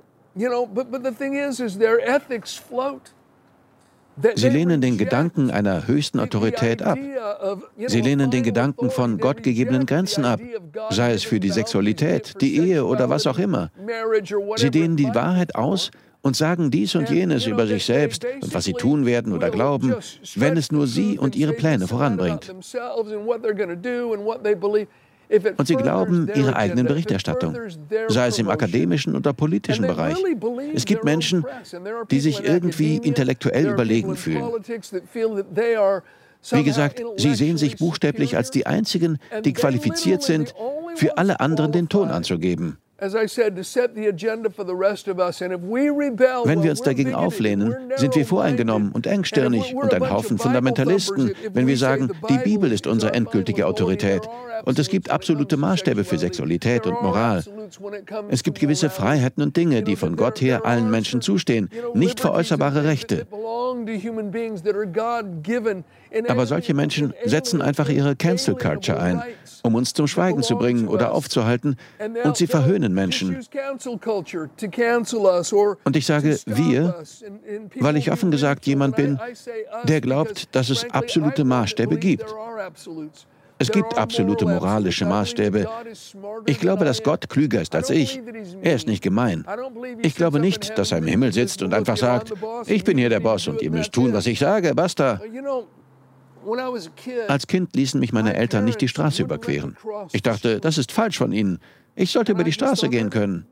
Sie 4.34 4.48
lehnen 4.48 4.80
den 4.80 4.98
Gedanken 4.98 5.50
einer 5.50 5.86
höchsten 5.86 6.20
Autorität 6.20 6.82
ab. 6.82 6.98
Sie 7.86 8.00
lehnen 8.00 8.30
den 8.30 8.42
Gedanken 8.42 8.90
von 8.90 9.18
gottgegebenen 9.18 9.86
Grenzen 9.86 10.24
ab, 10.24 10.40
sei 10.90 11.12
es 11.12 11.24
für 11.24 11.40
die 11.40 11.50
Sexualität, 11.50 12.34
die 12.40 12.58
Ehe 12.58 12.84
oder 12.84 13.08
was 13.08 13.26
auch 13.26 13.38
immer. 13.38 13.70
Sie 14.56 14.70
dehnen 14.70 14.96
die 14.96 15.14
Wahrheit 15.14 15.54
aus 15.54 15.90
und 16.22 16.36
sagen 16.36 16.70
dies 16.70 16.94
und 16.94 17.08
jenes 17.08 17.46
über 17.46 17.66
sich 17.66 17.86
selbst 17.86 18.26
und 18.42 18.52
was 18.52 18.64
sie 18.64 18.74
tun 18.74 19.06
werden 19.06 19.32
oder 19.32 19.50
glauben, 19.50 19.94
wenn 20.34 20.56
es 20.58 20.70
nur 20.70 20.86
sie 20.86 21.18
und 21.18 21.34
ihre 21.34 21.54
Pläne 21.54 21.88
voranbringt. 21.88 22.52
Und 25.56 25.66
sie 25.66 25.76
glauben 25.76 26.28
ihrer 26.34 26.56
eigenen 26.56 26.86
Berichterstattung, 26.86 27.56
sei 28.08 28.26
es 28.26 28.38
im 28.38 28.48
akademischen 28.48 29.14
oder 29.14 29.32
politischen 29.32 29.86
Bereich. 29.86 30.16
Es 30.74 30.84
gibt 30.84 31.04
Menschen, 31.04 31.44
die 32.10 32.20
sich 32.20 32.44
irgendwie 32.44 32.96
intellektuell 32.96 33.68
überlegen 33.68 34.16
fühlen. 34.16 34.44
Wie 36.52 36.64
gesagt, 36.64 37.02
sie 37.16 37.34
sehen 37.34 37.58
sich 37.58 37.76
buchstäblich 37.76 38.36
als 38.36 38.50
die 38.50 38.66
Einzigen, 38.66 39.18
die 39.44 39.52
qualifiziert 39.52 40.22
sind, 40.22 40.54
für 40.96 41.18
alle 41.18 41.40
anderen 41.40 41.70
den 41.72 41.88
Ton 41.88 42.08
anzugeben. 42.08 42.78
Wenn 46.44 46.62
wir 46.62 46.70
uns 46.70 46.82
dagegen 46.82 47.14
auflehnen, 47.14 47.74
sind 47.96 48.14
wir 48.14 48.26
voreingenommen 48.26 48.92
und 48.92 49.06
engstirnig 49.06 49.74
und 49.74 49.94
ein 49.94 50.10
Haufen 50.10 50.38
Fundamentalisten, 50.38 51.32
wenn 51.52 51.66
wir 51.66 51.78
sagen, 51.78 52.10
die 52.28 52.38
Bibel 52.38 52.70
ist 52.70 52.86
unsere 52.86 53.14
endgültige 53.14 53.66
Autorität. 53.66 54.28
und 54.64 54.78
es 54.78 54.88
gibt 54.88 55.10
absolute 55.10 55.56
Maßstäbe 55.56 56.04
für 56.04 56.18
Sexualität 56.18 56.86
und 56.86 57.00
Moral. 57.02 57.44
Es 58.28 58.42
gibt 58.42 58.58
gewisse 58.58 58.90
Freiheiten 58.90 59.42
und 59.42 59.56
Dinge, 59.56 59.82
die 59.82 59.96
von 59.96 60.16
Gott 60.16 60.40
her 60.40 60.64
allen 60.64 60.90
Menschen 60.90 61.20
zustehen, 61.20 61.70
nicht 61.94 62.20
veräußerbare 62.20 62.84
Rechte. 62.84 63.26
Aber 66.28 66.46
solche 66.46 66.74
Menschen 66.74 67.14
setzen 67.24 67.62
einfach 67.62 67.88
ihre 67.88 68.16
Cancel 68.16 68.56
Culture 68.56 69.00
ein, 69.00 69.22
um 69.62 69.74
uns 69.74 69.92
zum 69.92 70.06
Schweigen 70.06 70.42
zu 70.42 70.56
bringen 70.56 70.88
oder 70.88 71.12
aufzuhalten, 71.12 71.76
und 72.24 72.36
sie 72.36 72.46
verhöhnen 72.46 72.89
Menschen. 72.92 73.38
Und 75.84 75.96
ich 75.96 76.06
sage 76.06 76.38
wir, 76.46 77.04
weil 77.76 77.96
ich 77.96 78.12
offen 78.12 78.30
gesagt 78.30 78.66
jemand 78.66 78.96
bin, 78.96 79.18
der 79.84 80.00
glaubt, 80.00 80.54
dass 80.54 80.70
es 80.70 80.88
absolute 80.90 81.44
Maßstäbe 81.44 81.96
gibt. 81.96 82.26
Es 83.60 83.70
gibt 83.70 83.98
absolute 83.98 84.46
moralische 84.46 85.04
Maßstäbe. 85.04 85.68
Ich 86.46 86.60
glaube, 86.60 86.86
dass 86.86 87.02
Gott 87.02 87.28
klüger 87.28 87.60
ist 87.60 87.74
als 87.74 87.90
ich. 87.90 88.18
Er 88.62 88.74
ist 88.74 88.86
nicht 88.86 89.02
gemein. 89.02 89.44
Ich 90.00 90.14
glaube 90.14 90.40
nicht, 90.40 90.78
dass 90.78 90.92
er 90.92 90.98
im 90.98 91.06
Himmel 91.06 91.34
sitzt 91.34 91.62
und 91.62 91.74
einfach 91.74 91.98
sagt, 91.98 92.32
ich 92.66 92.84
bin 92.84 92.96
hier 92.96 93.10
der 93.10 93.20
Boss 93.20 93.48
und 93.48 93.60
ihr 93.60 93.70
müsst 93.70 93.92
tun, 93.92 94.14
was 94.14 94.26
ich 94.26 94.38
sage, 94.38 94.74
basta. 94.74 95.20
Als 97.28 97.46
Kind 97.46 97.76
ließen 97.76 98.00
mich 98.00 98.14
meine 98.14 98.34
Eltern 98.34 98.64
nicht 98.64 98.80
die 98.80 98.88
Straße 98.88 99.22
überqueren. 99.22 99.76
Ich 100.12 100.22
dachte, 100.22 100.58
das 100.58 100.78
ist 100.78 100.90
falsch 100.90 101.18
von 101.18 101.32
ihnen. 101.32 101.58
Ich 101.94 102.12
sollte 102.12 102.32
über 102.32 102.44
die 102.44 102.52
Straße 102.52 102.88
gehen 102.88 103.10
können. 103.10 103.46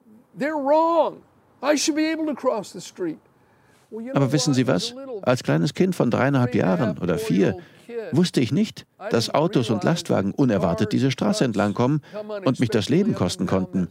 Aber 4.14 4.32
wissen 4.32 4.54
Sie 4.54 4.66
was? 4.66 4.94
Als 5.22 5.42
kleines 5.42 5.74
Kind 5.74 5.94
von 5.94 6.10
dreieinhalb 6.10 6.54
Jahren 6.54 6.98
oder 6.98 7.18
vier 7.18 7.56
wusste 8.12 8.40
ich 8.40 8.52
nicht, 8.52 8.86
dass 9.10 9.34
Autos 9.34 9.70
und 9.70 9.84
Lastwagen 9.84 10.32
unerwartet 10.32 10.92
diese 10.92 11.10
Straße 11.10 11.44
entlang 11.44 11.74
kommen 11.74 12.02
und 12.44 12.60
mich 12.60 12.68
das 12.70 12.88
Leben 12.88 13.14
kosten 13.14 13.46
konnten. 13.46 13.88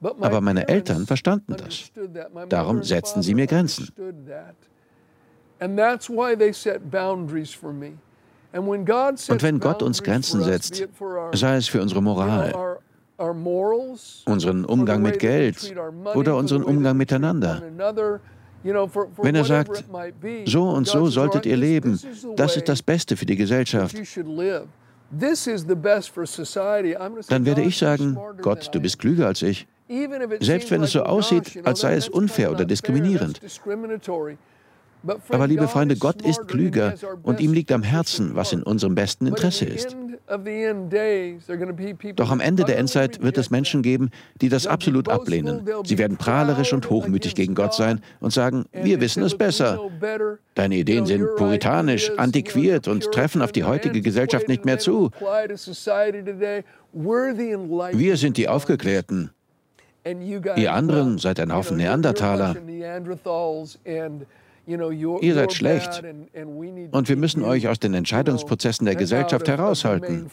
Aber 0.00 0.40
meine 0.40 0.68
Eltern 0.68 1.06
verstanden 1.06 1.54
das. 1.56 1.90
Darum 2.48 2.82
setzten 2.82 3.22
sie 3.22 3.34
mir 3.34 3.46
Grenzen. 3.46 3.88
Und 8.54 9.42
wenn 9.42 9.60
Gott 9.60 9.82
uns 9.82 10.02
Grenzen 10.02 10.42
setzt, 10.42 10.86
sei 11.32 11.56
es 11.56 11.68
für 11.68 11.80
unsere 11.80 12.02
Moral, 12.02 12.78
unseren 14.26 14.64
Umgang 14.64 15.02
mit 15.02 15.18
Geld 15.18 15.74
oder 16.14 16.36
unseren 16.36 16.62
Umgang 16.62 16.96
miteinander, 16.96 17.62
wenn 18.64 19.34
er 19.34 19.44
sagt, 19.44 19.84
so 20.46 20.68
und 20.68 20.86
so 20.86 21.06
solltet 21.06 21.46
ihr 21.46 21.56
leben, 21.56 21.98
das 22.36 22.56
ist 22.56 22.68
das 22.68 22.82
Beste 22.82 23.16
für 23.16 23.26
die 23.26 23.36
Gesellschaft, 23.36 23.96
dann 27.28 27.44
werde 27.44 27.62
ich 27.62 27.78
sagen, 27.78 28.18
Gott, 28.40 28.70
du 28.72 28.80
bist 28.80 28.98
klüger 28.98 29.26
als 29.26 29.42
ich. 29.42 29.66
Selbst 30.40 30.70
wenn 30.70 30.82
es 30.82 30.92
so 30.92 31.02
aussieht, 31.02 31.60
als 31.64 31.80
sei 31.80 31.94
es 31.94 32.08
unfair 32.08 32.50
oder 32.50 32.64
diskriminierend. 32.64 33.40
Aber 35.28 35.46
liebe 35.46 35.68
Freunde, 35.68 35.96
Gott 35.96 36.22
ist 36.22 36.48
klüger 36.48 36.94
und 37.22 37.40
ihm 37.40 37.52
liegt 37.52 37.72
am 37.72 37.82
Herzen, 37.82 38.34
was 38.34 38.52
in 38.52 38.62
unserem 38.62 38.94
besten 38.94 39.26
Interesse 39.26 39.64
ist. 39.64 39.96
Doch 42.16 42.30
am 42.30 42.40
Ende 42.40 42.64
der 42.64 42.78
Endzeit 42.78 43.22
wird 43.22 43.36
es 43.38 43.50
Menschen 43.50 43.82
geben, 43.82 44.10
die 44.40 44.48
das 44.48 44.66
absolut 44.66 45.08
ablehnen. 45.08 45.68
Sie 45.84 45.98
werden 45.98 46.16
prahlerisch 46.16 46.72
und 46.72 46.88
hochmütig 46.88 47.34
gegen 47.34 47.54
Gott 47.54 47.74
sein 47.74 48.00
und 48.20 48.32
sagen, 48.32 48.64
wir 48.72 49.00
wissen 49.00 49.22
es 49.22 49.36
besser. 49.36 49.78
Deine 50.54 50.76
Ideen 50.76 51.06
sind 51.06 51.26
puritanisch, 51.36 52.10
antiquiert 52.16 52.88
und 52.88 53.10
treffen 53.12 53.42
auf 53.42 53.52
die 53.52 53.64
heutige 53.64 54.00
Gesellschaft 54.00 54.48
nicht 54.48 54.64
mehr 54.64 54.78
zu. 54.78 55.10
Wir 57.92 58.16
sind 58.16 58.36
die 58.36 58.48
Aufgeklärten. 58.48 59.30
Ihr 60.56 60.72
anderen 60.72 61.18
seid 61.18 61.38
ein 61.38 61.52
Haufen 61.52 61.76
Neandertaler. 61.76 62.56
Ihr 64.66 65.34
seid 65.34 65.52
schlecht 65.52 66.02
und 66.92 67.08
wir 67.08 67.16
müssen 67.16 67.42
euch 67.42 67.68
aus 67.68 67.80
den 67.80 67.94
Entscheidungsprozessen 67.94 68.86
der 68.86 68.94
Gesellschaft 68.94 69.48
heraushalten. 69.48 70.30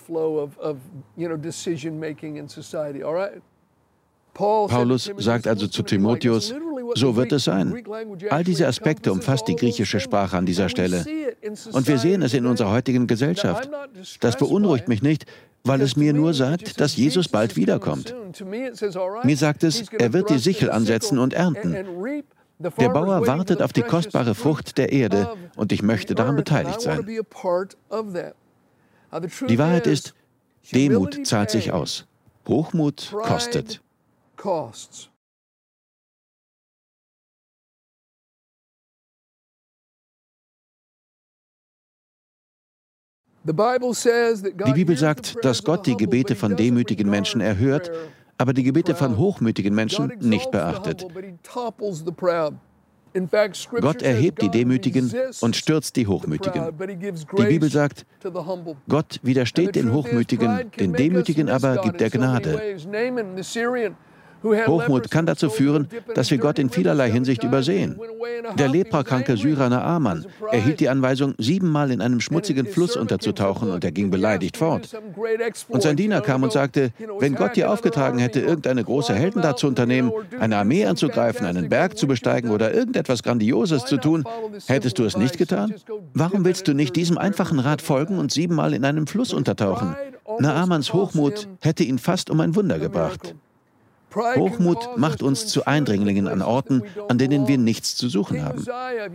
Paulus 4.34 5.12
sagt 5.18 5.48
also 5.48 5.68
zu 5.68 5.84
Timotheus, 5.84 6.54
so 6.96 7.16
wird 7.16 7.32
es 7.32 7.44
sein. 7.44 7.84
All 8.30 8.44
diese 8.44 8.68
Aspekte 8.68 9.12
umfasst 9.12 9.48
die 9.48 9.56
griechische 9.56 10.00
Sprache 10.00 10.38
an 10.38 10.46
dieser 10.46 10.70
Stelle. 10.70 11.06
Und 11.72 11.88
wir 11.88 11.98
sehen 11.98 12.22
es 12.22 12.34
in 12.34 12.46
unserer 12.46 12.72
heutigen 12.72 13.08
Gesellschaft. 13.08 13.70
Das 14.22 14.38
beunruhigt 14.38 14.88
mich 14.88 15.02
nicht, 15.02 15.26
weil 15.64 15.82
es 15.82 15.96
mir 15.96 16.14
nur 16.14 16.34
sagt, 16.34 16.80
dass 16.80 16.96
Jesus 16.96 17.28
bald 17.28 17.56
wiederkommt. 17.56 18.16
Mir 19.24 19.38
sagt 19.38 19.64
es, 19.64 19.90
er 19.92 20.14
wird 20.14 20.30
die 20.30 20.38
Sichel 20.38 20.72
ansetzen 20.72 21.20
und 21.20 21.34
ernten. 21.34 21.76
Der 22.62 22.90
Bauer 22.90 23.26
wartet 23.26 23.62
auf 23.62 23.72
die 23.72 23.84
kostbare 23.84 24.36
Frucht 24.36 24.78
der 24.78 24.92
Erde 24.92 25.34
und 25.56 25.72
ich 25.72 25.82
möchte 25.82 26.14
daran 26.14 26.36
beteiligt 26.36 26.82
sein. 26.82 27.06
Die 29.48 29.58
Wahrheit 29.58 29.88
ist, 29.88 30.14
Demut 30.74 31.26
zahlt 31.26 31.52
sich 31.52 31.72
aus. 31.72 32.06
Hochmut 32.48 33.14
kostet. 33.14 33.82
Die 43.46 44.74
Bibel 44.74 44.98
sagt, 44.98 45.38
dass 45.44 45.64
Gott 45.64 45.88
die 45.88 45.96
Gebete 45.96 46.36
von 46.36 46.58
demütigen 46.58 47.10
Menschen 47.10 47.40
erhört 47.40 47.90
aber 48.40 48.54
die 48.54 48.64
Gebete 48.64 48.96
von 48.96 49.18
hochmütigen 49.18 49.76
Menschen 49.76 50.14
nicht 50.22 50.50
beachtet. 50.50 51.06
Gott 53.82 54.02
erhebt 54.02 54.42
die 54.42 54.50
Demütigen 54.50 55.12
und 55.42 55.56
stürzt 55.56 55.96
die 55.96 56.08
Hochmütigen. 56.08 56.72
Die 57.38 57.44
Bibel 57.44 57.70
sagt, 57.70 58.06
Gott 58.88 59.20
widersteht 59.24 59.76
den 59.76 59.92
Hochmütigen, 59.92 60.72
den 60.80 60.94
Demütigen 60.94 61.50
aber 61.50 61.78
gibt 61.82 62.02
er 62.02 62.10
Gnade. 62.10 62.78
Hochmut 64.44 65.12
kann 65.12 65.26
dazu 65.26 65.50
führen, 65.50 65.88
dass 66.16 66.32
wir 66.32 66.38
Gott 66.38 66.60
in 66.60 66.70
vielerlei 66.70 67.12
Hinsicht 67.12 67.44
übersehen. 67.44 68.00
Der 68.58 68.68
leprakranke 68.68 69.38
Syrer 69.38 69.70
Naaman 69.70 70.26
erhielt 70.52 70.80
die 70.80 70.90
Anweisung, 70.90 71.36
siebenmal 71.38 71.92
in 71.92 72.02
einem 72.02 72.20
schmutzigen 72.20 72.66
Fluss 72.66 72.96
unterzutauchen 72.96 73.72
und 73.72 73.84
er 73.84 73.92
ging 73.92 74.10
beleidigt 74.10 74.58
fort. 74.58 74.98
Und 75.68 75.82
sein 75.82 75.96
Diener 75.96 76.22
kam 76.22 76.44
und 76.44 76.52
sagte, 76.52 76.92
wenn 77.20 77.36
Gott 77.36 77.56
dir 77.56 77.72
aufgetragen 77.72 78.20
hätte, 78.20 78.40
irgendeine 78.40 78.84
große 78.84 79.14
Heldentat 79.14 79.60
zu 79.60 79.68
unternehmen, 79.68 80.12
eine 80.40 80.58
Armee 80.58 80.86
anzugreifen, 80.86 81.46
einen 81.46 81.70
Berg 81.70 81.98
zu 81.98 82.08
besteigen 82.08 82.52
oder 82.52 82.74
irgendetwas 82.74 83.24
Grandioses 83.24 83.86
zu 83.86 83.98
tun, 83.98 84.24
hättest 84.68 85.00
du 85.00 85.04
es 85.04 85.18
nicht 85.18 85.38
getan? 85.38 85.74
Warum 86.14 86.46
willst 86.46 86.68
du 86.68 86.74
nicht 86.74 86.96
diesem 86.96 87.18
einfachen 87.18 87.60
Rat 87.60 87.82
folgen 87.82 88.18
und 88.18 88.32
siebenmal 88.32 88.74
in 88.74 88.86
einem 88.86 89.08
Fluss 89.08 89.34
untertauchen? 89.34 89.96
Naamans 90.40 90.94
Hochmut 90.94 91.48
hätte 91.62 91.84
ihn 91.84 91.98
fast 91.98 92.30
um 92.30 92.40
ein 92.40 92.56
Wunder 92.56 92.80
gebracht. 92.80 93.36
Hochmut 94.16 94.98
macht 94.98 95.22
uns 95.22 95.48
zu 95.48 95.66
Eindringlingen 95.66 96.28
an 96.28 96.42
Orten, 96.42 96.84
an 97.08 97.18
denen 97.18 97.48
wir 97.48 97.58
nichts 97.58 97.96
zu 97.96 98.10
suchen 98.10 98.44
haben. 98.44 98.66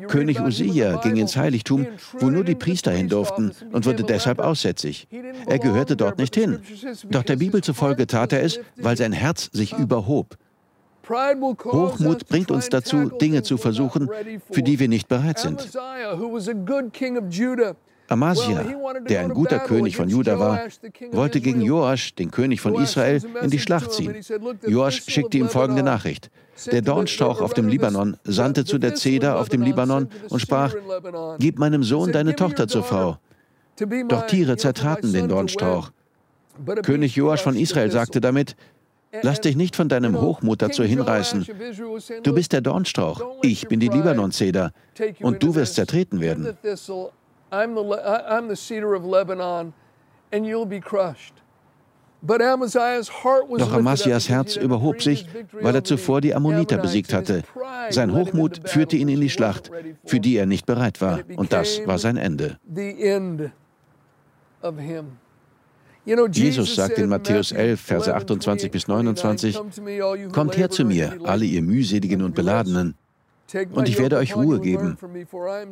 König 0.08 0.40
Usia 0.40 0.96
ging 0.96 1.16
ins 1.16 1.36
Heiligtum, 1.36 1.86
wo 2.18 2.30
nur 2.30 2.44
die 2.44 2.54
Priester 2.54 2.92
hin 2.92 3.08
durften 3.08 3.52
und 3.72 3.86
wurde 3.86 4.04
deshalb 4.04 4.38
aussätzig. 4.38 5.08
Er 5.46 5.58
gehörte 5.58 5.96
dort 5.96 6.18
nicht 6.18 6.34
hin. 6.34 6.60
Doch 7.10 7.22
der 7.22 7.36
Bibel 7.36 7.62
zufolge 7.62 8.06
tat 8.06 8.32
er 8.32 8.42
es, 8.42 8.60
weil 8.76 8.96
sein 8.96 9.12
Herz 9.12 9.50
sich 9.52 9.72
überhob. 9.76 10.36
Hochmut 11.08 12.28
bringt 12.28 12.50
uns 12.50 12.68
dazu, 12.68 13.10
Dinge 13.10 13.42
zu 13.42 13.58
versuchen, 13.58 14.08
für 14.50 14.62
die 14.62 14.78
wir 14.78 14.88
nicht 14.88 15.08
bereit 15.08 15.38
sind. 15.38 15.70
Amasia, 18.08 18.64
der 19.08 19.20
ein 19.20 19.30
guter 19.30 19.58
König 19.60 19.96
von 19.96 20.08
Juda 20.08 20.38
war, 20.38 20.60
wollte 21.12 21.40
gegen 21.40 21.60
Joasch, 21.62 22.14
den 22.14 22.30
König 22.30 22.60
von 22.60 22.74
Israel, 22.74 23.22
in 23.42 23.50
die 23.50 23.58
Schlacht 23.58 23.92
ziehen. 23.92 24.14
Joasch 24.66 25.02
schickte 25.06 25.38
ihm 25.38 25.48
folgende 25.48 25.82
Nachricht. 25.82 26.30
Der 26.70 26.82
Dornstrauch 26.82 27.40
auf 27.40 27.54
dem 27.54 27.68
Libanon 27.68 28.16
sandte 28.24 28.64
zu 28.64 28.78
der 28.78 28.94
Zeder 28.94 29.38
auf 29.40 29.48
dem 29.48 29.62
Libanon 29.62 30.08
und 30.28 30.40
sprach, 30.40 30.74
Gib 31.38 31.58
meinem 31.58 31.82
Sohn 31.82 32.12
deine 32.12 32.36
Tochter 32.36 32.68
zur 32.68 32.84
Frau. 32.84 33.18
Doch 34.08 34.26
Tiere 34.26 34.56
zertraten 34.56 35.12
den 35.12 35.28
Dornstrauch. 35.28 35.90
König 36.82 37.16
Joasch 37.16 37.42
von 37.42 37.56
Israel 37.56 37.90
sagte 37.90 38.20
damit, 38.20 38.54
Lass 39.22 39.40
dich 39.40 39.54
nicht 39.56 39.76
von 39.76 39.88
deinem 39.88 40.20
Hochmut 40.20 40.60
dazu 40.60 40.82
hinreißen. 40.82 41.46
Du 42.22 42.34
bist 42.34 42.52
der 42.52 42.60
Dornstrauch, 42.60 43.22
ich 43.42 43.68
bin 43.68 43.78
die 43.78 43.88
Libanon-Zeder 43.88 44.72
und 45.20 45.42
du 45.42 45.54
wirst 45.54 45.76
zertreten 45.76 46.20
werden. 46.20 46.56
Doch 53.58 53.72
Amasias 53.72 54.28
Herz 54.30 54.56
überhob 54.56 55.02
sich, 55.02 55.26
weil 55.60 55.74
er 55.74 55.84
zuvor 55.84 56.22
die 56.22 56.34
Ammoniter 56.34 56.78
besiegt 56.78 57.12
hatte. 57.12 57.42
Sein 57.90 58.14
Hochmut 58.14 58.62
führte 58.64 58.96
ihn 58.96 59.08
in 59.08 59.20
die 59.20 59.28
Schlacht, 59.28 59.70
für 60.06 60.20
die 60.20 60.36
er 60.36 60.46
nicht 60.46 60.64
bereit 60.64 61.02
war. 61.02 61.20
Und 61.36 61.52
das 61.52 61.86
war 61.86 61.98
sein 61.98 62.16
Ende. 62.16 62.58
Jesus 66.32 66.74
sagt 66.74 66.98
in 66.98 67.08
Matthäus 67.08 67.52
11, 67.52 67.80
Verse 67.80 68.14
28 68.14 68.70
bis 68.70 68.88
29, 68.88 69.60
Kommt 70.32 70.56
her 70.56 70.70
zu 70.70 70.84
mir, 70.84 71.18
alle 71.24 71.44
ihr 71.44 71.62
mühseligen 71.62 72.22
und 72.22 72.34
beladenen, 72.34 72.94
und 73.72 73.88
ich 73.88 73.98
werde 73.98 74.16
euch 74.16 74.36
Ruhe 74.36 74.60
geben. 74.60 74.96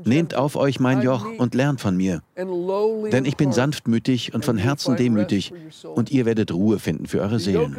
Nehmt 0.04 0.34
auf 0.34 0.56
euch 0.56 0.80
mein 0.80 1.02
Joch 1.02 1.26
und 1.38 1.54
lernt 1.54 1.80
von 1.80 1.96
mir, 1.96 2.22
denn 2.36 3.24
ich 3.24 3.36
bin 3.36 3.52
sanftmütig 3.52 4.34
und 4.34 4.44
von 4.44 4.58
Herzen 4.58 4.96
demütig, 4.96 5.52
und 5.94 6.10
ihr 6.10 6.26
werdet 6.26 6.52
Ruhe 6.52 6.78
finden 6.78 7.06
für 7.06 7.20
eure 7.20 7.38
Seelen. 7.38 7.78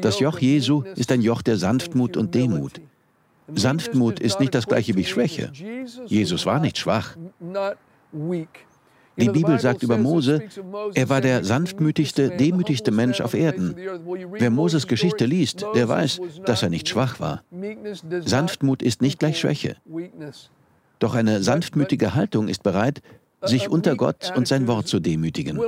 Das 0.00 0.20
Joch 0.20 0.38
Jesu 0.38 0.82
ist 0.96 1.12
ein 1.12 1.22
Joch 1.22 1.42
der 1.42 1.56
Sanftmut 1.56 2.16
und 2.16 2.34
Demut. 2.34 2.80
Sanftmut 3.54 4.20
ist 4.20 4.40
nicht 4.40 4.54
das 4.54 4.66
gleiche 4.66 4.94
wie 4.94 5.04
Schwäche. 5.04 5.52
Jesus 6.06 6.44
war 6.44 6.60
nicht 6.60 6.78
schwach. 6.78 7.16
Die 9.18 9.28
Bibel 9.28 9.58
sagt 9.58 9.82
über 9.82 9.98
Mose, 9.98 10.42
er 10.94 11.08
war 11.08 11.20
der 11.20 11.44
sanftmütigste, 11.44 12.30
demütigste 12.30 12.90
Mensch 12.90 13.20
auf 13.20 13.34
Erden. 13.34 13.74
Wer 13.76 14.50
Moses 14.50 14.86
Geschichte 14.86 15.24
liest, 15.24 15.64
der 15.74 15.88
weiß, 15.88 16.20
dass 16.46 16.62
er 16.62 16.70
nicht 16.70 16.88
schwach 16.88 17.18
war. 17.18 17.42
Sanftmut 18.24 18.82
ist 18.82 19.02
nicht 19.02 19.18
gleich 19.18 19.40
Schwäche. 19.40 19.76
Doch 20.98 21.14
eine 21.14 21.42
sanftmütige 21.42 22.14
Haltung 22.14 22.48
ist 22.48 22.62
bereit, 22.62 23.02
sich 23.42 23.68
unter 23.68 23.96
Gott 23.96 24.32
und 24.36 24.48
sein 24.48 24.66
Wort 24.66 24.88
zu 24.88 25.00
demütigen. 25.00 25.60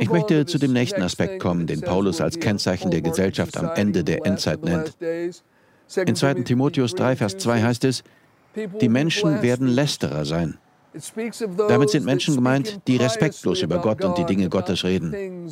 Ich 0.00 0.10
möchte 0.10 0.46
zu 0.46 0.58
dem 0.58 0.72
nächsten 0.72 1.02
Aspekt 1.02 1.40
kommen, 1.40 1.66
den 1.66 1.80
Paulus 1.80 2.20
als 2.20 2.38
Kennzeichen 2.38 2.90
der 2.90 3.00
Gesellschaft 3.00 3.56
am 3.56 3.70
Ende 3.74 4.04
der 4.04 4.26
Endzeit 4.26 4.62
nennt. 4.62 4.96
In 5.96 6.14
2. 6.14 6.34
Timotheus 6.44 6.94
3, 6.94 7.16
Vers 7.16 7.38
2 7.38 7.62
heißt 7.62 7.84
es, 7.84 8.04
die 8.80 8.88
Menschen 8.88 9.42
werden 9.42 9.68
Lästerer 9.68 10.24
sein. 10.24 10.58
Damit 11.68 11.90
sind 11.90 12.04
Menschen 12.04 12.34
gemeint, 12.34 12.80
die 12.88 12.96
respektlos 12.96 13.62
über 13.62 13.78
Gott 13.78 14.04
und 14.04 14.18
die 14.18 14.24
Dinge 14.24 14.48
Gottes 14.48 14.84
reden. 14.84 15.50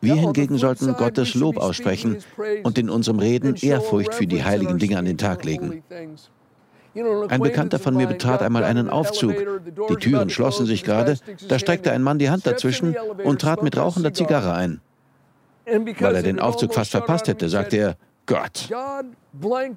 Wir 0.00 0.14
hingegen 0.14 0.58
sollten 0.58 0.94
Gottes 0.94 1.34
Lob 1.34 1.56
aussprechen 1.56 2.18
und 2.62 2.78
in 2.78 2.88
unserem 2.88 3.18
Reden 3.18 3.56
Ehrfurcht 3.60 4.14
für 4.14 4.26
die 4.26 4.44
heiligen 4.44 4.78
Dinge 4.78 4.96
an 4.96 5.04
den 5.04 5.18
Tag 5.18 5.44
legen. 5.44 5.82
Ein 7.28 7.40
Bekannter 7.40 7.78
von 7.78 7.94
mir 7.94 8.06
betrat 8.06 8.42
einmal 8.42 8.64
einen 8.64 8.88
Aufzug. 8.88 9.34
Die 9.90 9.96
Türen 9.96 10.30
schlossen 10.30 10.66
sich 10.66 10.84
gerade, 10.84 11.18
da 11.48 11.58
streckte 11.58 11.92
ein 11.92 12.02
Mann 12.02 12.18
die 12.18 12.30
Hand 12.30 12.46
dazwischen 12.46 12.96
und 13.24 13.40
trat 13.40 13.62
mit 13.62 13.76
rauchender 13.76 14.14
Zigarre 14.14 14.54
ein. 14.54 14.80
Weil 15.66 16.16
er 16.16 16.22
den 16.22 16.40
Aufzug 16.40 16.72
fast 16.74 16.92
verpasst 16.92 17.28
hätte, 17.28 17.48
sagte 17.48 17.76
er, 17.76 17.96
Gott. 18.28 18.68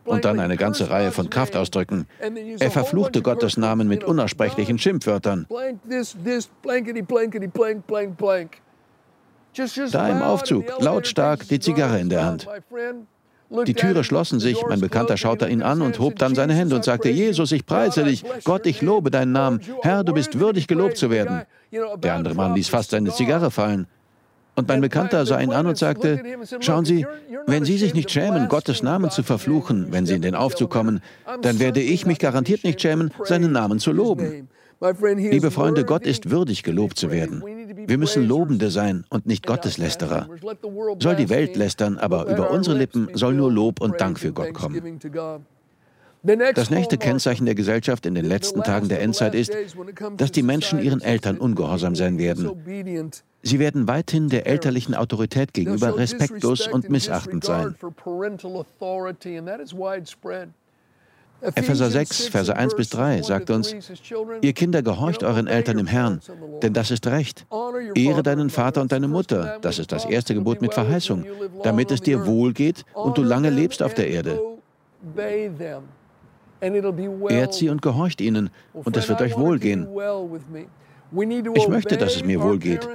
Und 0.05 0.25
dann 0.25 0.39
eine 0.39 0.57
ganze 0.57 0.89
Reihe 0.89 1.11
von 1.11 1.29
Kraftausdrücken. 1.29 2.05
Er 2.59 2.69
verfluchte 2.69 3.21
Gottes 3.21 3.57
Namen 3.57 3.87
mit 3.87 4.03
unaussprechlichen 4.03 4.77
Schimpfwörtern. 4.77 5.47
Da 9.91 10.09
im 10.09 10.21
Aufzug, 10.21 10.65
lautstark, 10.79 11.47
die 11.47 11.59
Zigarre 11.59 11.99
in 11.99 12.09
der 12.09 12.25
Hand. 12.25 12.47
Die 13.65 13.73
Türe 13.73 14.03
schlossen 14.03 14.39
sich, 14.39 14.57
mein 14.67 14.79
Bekannter 14.79 15.17
schaute 15.17 15.47
ihn 15.47 15.61
an 15.61 15.81
und 15.81 15.99
hob 15.99 16.17
dann 16.17 16.35
seine 16.35 16.53
Hände 16.53 16.75
und 16.75 16.85
sagte, 16.85 17.09
Jesus, 17.09 17.51
ich 17.51 17.65
preise 17.65 18.03
dich, 18.03 18.23
Gott, 18.43 18.65
ich 18.65 18.81
lobe 18.81 19.11
deinen 19.11 19.33
Namen, 19.33 19.61
Herr, 19.81 20.03
du 20.03 20.13
bist 20.13 20.39
würdig 20.39 20.67
gelobt 20.67 20.97
zu 20.97 21.09
werden. 21.09 21.43
Der 21.71 22.15
andere 22.15 22.33
Mann 22.33 22.55
ließ 22.55 22.69
fast 22.69 22.91
seine 22.91 23.11
Zigarre 23.11 23.51
fallen. 23.51 23.87
Und 24.55 24.67
mein 24.67 24.81
Bekannter 24.81 25.25
sah 25.25 25.39
ihn 25.39 25.51
an 25.51 25.65
und 25.65 25.77
sagte, 25.77 26.21
schauen 26.59 26.85
Sie, 26.85 27.05
wenn 27.47 27.63
Sie 27.63 27.77
sich 27.77 27.93
nicht 27.93 28.11
schämen, 28.11 28.49
Gottes 28.49 28.83
Namen 28.83 29.09
zu 29.09 29.23
verfluchen, 29.23 29.87
wenn 29.91 30.05
Sie 30.05 30.13
in 30.13 30.21
den 30.21 30.35
Aufzug 30.35 30.69
kommen, 30.69 31.01
dann 31.41 31.59
werde 31.59 31.81
ich 31.81 32.05
mich 32.05 32.19
garantiert 32.19 32.63
nicht 32.63 32.81
schämen, 32.81 33.11
seinen 33.23 33.51
Namen 33.51 33.79
zu 33.79 33.91
loben. 33.91 34.49
Liebe 35.15 35.51
Freunde, 35.51 35.85
Gott 35.85 36.07
ist 36.07 36.31
würdig, 36.31 36.63
gelobt 36.63 36.97
zu 36.97 37.11
werden. 37.11 37.43
Wir 37.87 37.97
müssen 37.97 38.27
Lobende 38.27 38.71
sein 38.71 39.05
und 39.09 39.25
nicht 39.27 39.45
Gotteslästerer. 39.45 40.27
Soll 40.99 41.15
die 41.15 41.29
Welt 41.29 41.55
lästern, 41.55 41.97
aber 41.97 42.25
über 42.25 42.51
unsere 42.51 42.77
Lippen 42.77 43.09
soll 43.13 43.35
nur 43.35 43.51
Lob 43.51 43.79
und 43.79 44.01
Dank 44.01 44.19
für 44.19 44.33
Gott 44.33 44.53
kommen. 44.53 44.99
Das 46.55 46.69
nächste 46.69 46.97
Kennzeichen 46.97 47.45
der 47.45 47.55
Gesellschaft 47.55 48.05
in 48.05 48.15
den 48.15 48.25
letzten 48.25 48.61
Tagen 48.63 48.89
der 48.89 49.01
Endzeit 49.01 49.33
ist, 49.33 49.55
dass 50.17 50.31
die 50.31 50.43
Menschen 50.43 50.81
ihren 50.81 51.01
Eltern 51.01 51.37
ungehorsam 51.37 51.95
sein 51.95 52.17
werden. 52.17 52.51
Sie 53.43 53.59
werden 53.59 53.87
weithin 53.87 54.29
der 54.29 54.45
elterlichen 54.47 54.95
Autorität 54.95 55.53
gegenüber 55.53 55.97
respektlos 55.97 56.67
und 56.67 56.89
missachtend 56.89 57.43
sein. 57.43 57.75
Epheser 61.41 61.89
6, 61.89 62.27
Verse 62.27 62.55
1 62.55 62.75
bis 62.75 62.89
3 62.89 63.23
sagt 63.23 63.49
uns, 63.49 63.75
ihr 64.41 64.53
Kinder 64.53 64.83
gehorcht 64.83 65.23
euren 65.23 65.47
Eltern 65.47 65.79
im 65.79 65.87
Herrn, 65.87 66.21
denn 66.61 66.73
das 66.73 66.91
ist 66.91 67.07
recht. 67.07 67.47
Ehre 67.95 68.21
deinen 68.21 68.51
Vater 68.51 68.81
und 68.81 68.91
deine 68.91 69.07
Mutter, 69.07 69.57
das 69.61 69.79
ist 69.79 69.91
das 69.91 70.05
erste 70.05 70.35
Gebot 70.35 70.61
mit 70.61 70.75
Verheißung, 70.75 71.25
damit 71.63 71.89
es 71.89 72.01
dir 72.01 72.27
wohl 72.27 72.53
geht 72.53 72.85
und 72.93 73.17
du 73.17 73.23
lange 73.23 73.49
lebst 73.49 73.81
auf 73.81 73.95
der 73.95 74.07
Erde. 74.09 74.39
Ehrt 77.29 77.53
sie 77.55 77.69
und 77.69 77.81
gehorcht 77.81 78.21
ihnen, 78.21 78.51
und 78.73 78.95
es 78.95 79.09
wird 79.09 79.21
euch 79.21 79.35
wohlgehen. 79.35 79.87
Ich 81.55 81.67
möchte, 81.67 81.97
dass 81.97 82.15
es 82.15 82.23
mir 82.23 82.41
wohl 82.41 82.57
geht. 82.57 82.87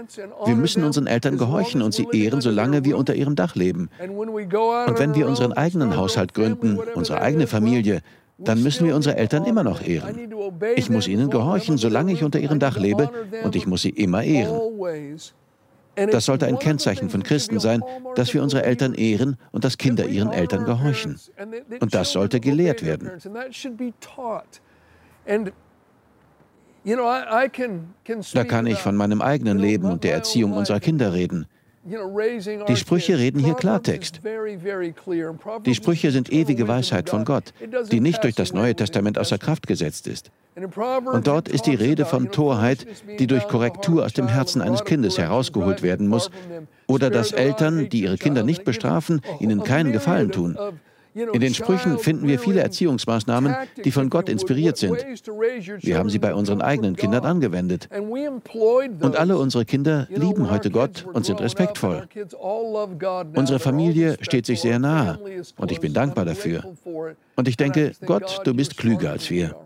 Wir 0.44 0.54
müssen 0.54 0.84
unseren 0.84 1.06
Eltern 1.06 1.36
gehorchen 1.36 1.82
und 1.82 1.92
sie 1.92 2.06
ehren, 2.12 2.40
solange 2.40 2.84
wir 2.84 2.96
unter 2.96 3.14
ihrem 3.14 3.36
Dach 3.36 3.54
leben. 3.54 3.90
Und 4.00 4.98
wenn 4.98 5.14
wir 5.14 5.28
unseren 5.28 5.52
eigenen 5.52 5.96
Haushalt 5.96 6.34
gründen, 6.34 6.78
unsere 6.94 7.20
eigene 7.20 7.46
Familie, 7.46 8.00
dann 8.38 8.62
müssen 8.62 8.86
wir 8.86 8.94
unsere 8.94 9.16
Eltern 9.16 9.44
immer 9.44 9.64
noch 9.64 9.82
ehren. 9.82 10.30
Ich 10.76 10.90
muss 10.90 11.08
ihnen 11.08 11.30
gehorchen, 11.30 11.78
solange 11.78 12.12
ich 12.12 12.22
unter 12.22 12.38
ihrem 12.38 12.58
Dach 12.58 12.78
lebe, 12.78 13.10
und 13.44 13.56
ich 13.56 13.66
muss 13.66 13.82
sie 13.82 13.90
immer 13.90 14.22
ehren. 14.22 14.60
Das 15.96 16.26
sollte 16.26 16.46
ein 16.46 16.58
Kennzeichen 16.58 17.08
von 17.08 17.22
Christen 17.22 17.58
sein, 17.58 17.82
dass 18.14 18.34
wir 18.34 18.42
unsere 18.42 18.64
Eltern 18.64 18.92
ehren 18.94 19.38
und 19.52 19.64
dass 19.64 19.78
Kinder 19.78 20.06
ihren 20.06 20.30
Eltern 20.30 20.66
gehorchen. 20.66 21.18
Und 21.80 21.94
das 21.94 22.12
sollte 22.12 22.38
gelehrt 22.40 22.84
werden. 22.84 23.10
Da 26.86 28.44
kann 28.44 28.66
ich 28.66 28.78
von 28.78 28.96
meinem 28.96 29.20
eigenen 29.20 29.58
Leben 29.58 29.90
und 29.90 30.04
der 30.04 30.14
Erziehung 30.14 30.52
unserer 30.52 30.80
Kinder 30.80 31.12
reden. 31.12 31.46
Die 32.68 32.76
Sprüche 32.76 33.18
reden 33.18 33.38
hier 33.38 33.54
Klartext. 33.54 34.20
Die 35.64 35.74
Sprüche 35.74 36.10
sind 36.10 36.32
ewige 36.32 36.66
Weisheit 36.66 37.08
von 37.08 37.24
Gott, 37.24 37.54
die 37.92 38.00
nicht 38.00 38.24
durch 38.24 38.34
das 38.34 38.52
Neue 38.52 38.74
Testament 38.74 39.18
außer 39.18 39.38
Kraft 39.38 39.68
gesetzt 39.68 40.08
ist. 40.08 40.30
Und 40.56 41.26
dort 41.26 41.48
ist 41.48 41.66
die 41.66 41.74
Rede 41.74 42.04
von 42.04 42.32
Torheit, 42.32 42.86
die 43.18 43.26
durch 43.26 43.46
Korrektur 43.46 44.04
aus 44.04 44.14
dem 44.14 44.26
Herzen 44.26 44.62
eines 44.62 44.84
Kindes 44.84 45.18
herausgeholt 45.18 45.82
werden 45.82 46.08
muss, 46.08 46.30
oder 46.86 47.10
dass 47.10 47.32
Eltern, 47.32 47.88
die 47.88 48.02
ihre 48.02 48.18
Kinder 48.18 48.42
nicht 48.42 48.64
bestrafen, 48.64 49.20
ihnen 49.38 49.62
keinen 49.62 49.92
Gefallen 49.92 50.32
tun. 50.32 50.58
In 51.16 51.40
den 51.40 51.54
Sprüchen 51.54 51.98
finden 51.98 52.26
wir 52.26 52.38
viele 52.38 52.60
Erziehungsmaßnahmen, 52.60 53.54
die 53.82 53.90
von 53.90 54.10
Gott 54.10 54.28
inspiriert 54.28 54.76
sind. 54.76 54.96
Wir 55.80 55.98
haben 55.98 56.10
sie 56.10 56.18
bei 56.18 56.34
unseren 56.34 56.60
eigenen 56.60 56.94
Kindern 56.94 57.24
angewendet. 57.24 57.88
Und 57.90 59.16
alle 59.16 59.38
unsere 59.38 59.64
Kinder 59.64 60.06
lieben 60.10 60.50
heute 60.50 60.70
Gott 60.70 61.06
und 61.10 61.24
sind 61.24 61.40
respektvoll. 61.40 62.06
Unsere 63.34 63.58
Familie 63.58 64.18
steht 64.20 64.44
sich 64.44 64.60
sehr 64.60 64.78
nahe 64.78 65.18
und 65.56 65.72
ich 65.72 65.80
bin 65.80 65.94
dankbar 65.94 66.26
dafür. 66.26 66.64
Und 67.36 67.48
ich 67.48 67.56
denke, 67.56 67.92
Gott, 68.04 68.42
du 68.44 68.54
bist 68.54 68.76
klüger 68.76 69.10
als 69.10 69.30
wir. 69.30 69.56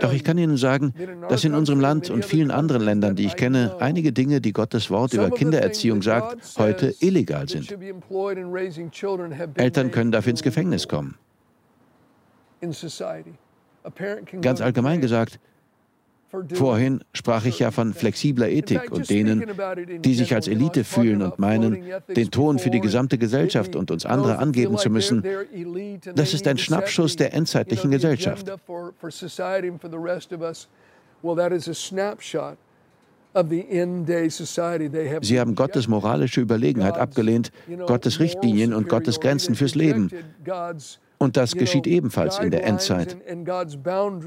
Doch 0.00 0.12
ich 0.12 0.24
kann 0.24 0.38
Ihnen 0.38 0.56
sagen, 0.56 0.94
dass 1.28 1.44
in 1.44 1.54
unserem 1.54 1.80
Land 1.80 2.10
und 2.10 2.24
vielen 2.24 2.50
anderen 2.50 2.82
Ländern, 2.82 3.16
die 3.16 3.26
ich 3.26 3.36
kenne, 3.36 3.76
einige 3.80 4.12
Dinge, 4.12 4.40
die 4.40 4.52
Gottes 4.52 4.90
Wort 4.90 5.14
über 5.14 5.30
Kindererziehung 5.30 6.02
sagt, 6.02 6.58
heute 6.58 6.94
illegal 7.00 7.48
sind. 7.48 7.74
Eltern 9.54 9.90
können 9.90 10.12
dafür 10.12 10.30
ins 10.30 10.42
Gefängnis 10.42 10.88
kommen. 10.88 11.16
Ganz 14.40 14.60
allgemein 14.60 15.00
gesagt, 15.00 15.40
Vorhin 16.54 17.04
sprach 17.12 17.44
ich 17.44 17.58
ja 17.58 17.70
von 17.70 17.92
flexibler 17.92 18.48
Ethik 18.48 18.90
und 18.90 19.10
denen, 19.10 19.44
die 20.00 20.14
sich 20.14 20.34
als 20.34 20.48
Elite 20.48 20.84
fühlen 20.84 21.20
und 21.20 21.38
meinen, 21.38 21.84
den 22.08 22.30
Ton 22.30 22.58
für 22.58 22.70
die 22.70 22.80
gesamte 22.80 23.18
Gesellschaft 23.18 23.76
und 23.76 23.90
uns 23.90 24.06
andere 24.06 24.38
angeben 24.38 24.78
zu 24.78 24.88
müssen. 24.88 25.22
Das 26.14 26.32
ist 26.32 26.48
ein 26.48 26.56
Schnappschuss 26.56 27.16
der 27.16 27.34
endzeitlichen 27.34 27.90
Gesellschaft. 27.90 28.50
Sie 35.22 35.40
haben 35.40 35.54
Gottes 35.54 35.88
moralische 35.88 36.40
Überlegenheit 36.40 36.98
abgelehnt, 36.98 37.52
Gottes 37.86 38.20
Richtlinien 38.20 38.72
und 38.74 38.88
Gottes 38.88 39.20
Grenzen 39.20 39.54
fürs 39.54 39.74
Leben. 39.74 40.10
Und 41.22 41.36
das 41.36 41.54
geschieht 41.54 41.86
ebenfalls 41.86 42.40
in 42.40 42.50
der 42.50 42.64
Endzeit. 42.64 43.16